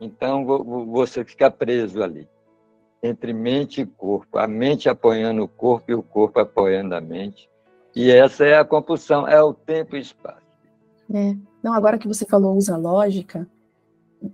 [0.00, 0.44] Então
[0.86, 2.28] você fica preso ali,
[3.02, 4.38] entre mente e corpo.
[4.38, 7.48] A mente apoiando o corpo e o corpo apoiando a mente.
[7.94, 10.46] E essa é a compulsão, é o tempo e espaço.
[11.12, 11.34] É.
[11.62, 13.48] Não, agora que você falou usa lógica,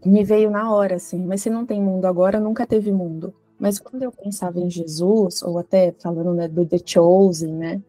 [0.04, 1.24] me veio na hora, assim.
[1.24, 3.34] Mas se não tem mundo agora, nunca teve mundo.
[3.58, 7.82] Mas quando eu pensava em Jesus, ou até falando né, do The Chosen, né?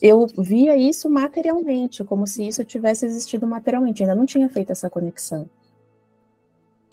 [0.00, 4.02] Eu via isso materialmente, como se isso tivesse existido materialmente.
[4.02, 5.48] Ainda não tinha feito essa conexão.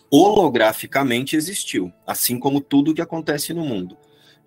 [0.10, 3.97] Holograficamente existiu, assim como tudo que acontece no mundo.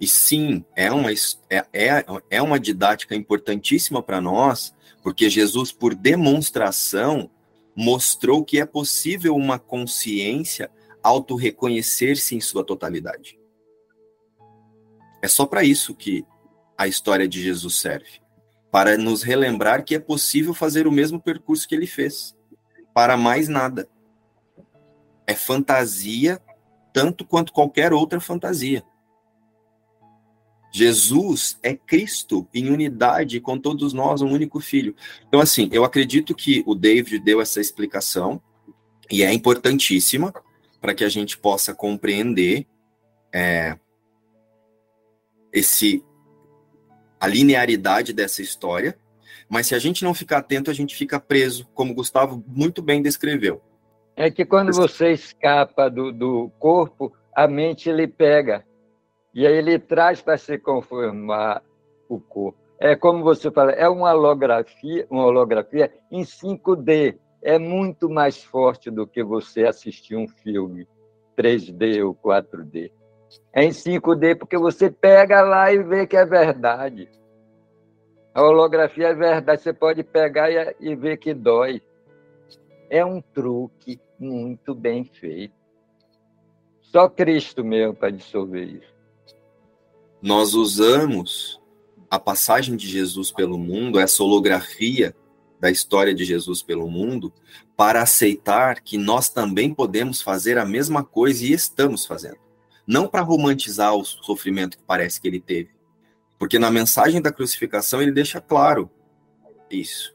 [0.01, 1.11] E sim, é uma,
[1.51, 7.31] é, é, é uma didática importantíssima para nós, porque Jesus, por demonstração,
[7.75, 10.71] mostrou que é possível uma consciência
[11.03, 13.39] auto-reconhecer-se em sua totalidade.
[15.21, 16.25] É só para isso que
[16.77, 18.26] a história de Jesus serve
[18.71, 22.37] para nos relembrar que é possível fazer o mesmo percurso que ele fez.
[22.95, 23.89] Para mais nada.
[25.27, 26.41] É fantasia
[26.93, 28.83] tanto quanto qualquer outra fantasia.
[30.73, 34.95] Jesus é Cristo em unidade com todos nós, um único filho.
[35.27, 38.43] Então, assim, eu acredito que o David deu essa explicação
[39.11, 40.35] e é importantíssima
[40.81, 42.67] para que a gente possa compreender
[43.33, 43.79] é,
[45.53, 46.05] esse
[47.27, 48.97] a linearidade dessa história,
[49.49, 52.81] mas se a gente não ficar atento, a gente fica preso, como o Gustavo muito
[52.81, 53.61] bem descreveu.
[54.15, 58.65] É que quando você escapa do, do corpo, a mente lhe pega.
[59.35, 61.63] E aí ele traz para se conformar
[62.09, 62.59] o corpo.
[62.79, 67.19] É como você fala, é uma holografia, uma holografia em 5D.
[67.43, 70.87] É muito mais forte do que você assistir um filme
[71.37, 72.93] 3D ou 4D.
[73.53, 77.09] É em 5D porque você pega lá e vê que é verdade.
[78.35, 81.81] A holografia é verdade, você pode pegar e, ver que dói.
[82.91, 85.55] É um truque muito bem feito.
[86.83, 88.97] Só Cristo mesmo para dissolver isso
[90.27, 91.61] nós usamos
[92.11, 95.15] a passagem de Jesus pelo mundo, essa holografia
[95.61, 97.33] da história de Jesus pelo mundo,
[97.77, 102.39] para aceitar que nós também podemos fazer a mesma coisa e estamos fazendo.
[102.87, 105.71] Não para romantizar o sofrimento que parece que ele teve.
[106.39, 108.91] Porque na mensagem da crucificação ele deixa claro
[109.71, 110.15] isso.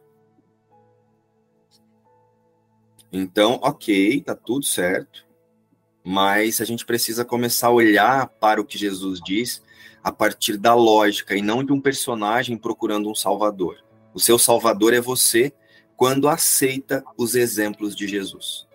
[3.12, 5.28] Então, ok, tá tudo certo,
[6.04, 9.62] mas a gente precisa começar a olhar para o que Jesus diz
[10.02, 13.84] a partir da lógica e não de um personagem procurando um salvador.
[14.14, 15.54] O seu salvador é você
[15.98, 18.68] quando aceita os exemplos de Jesus.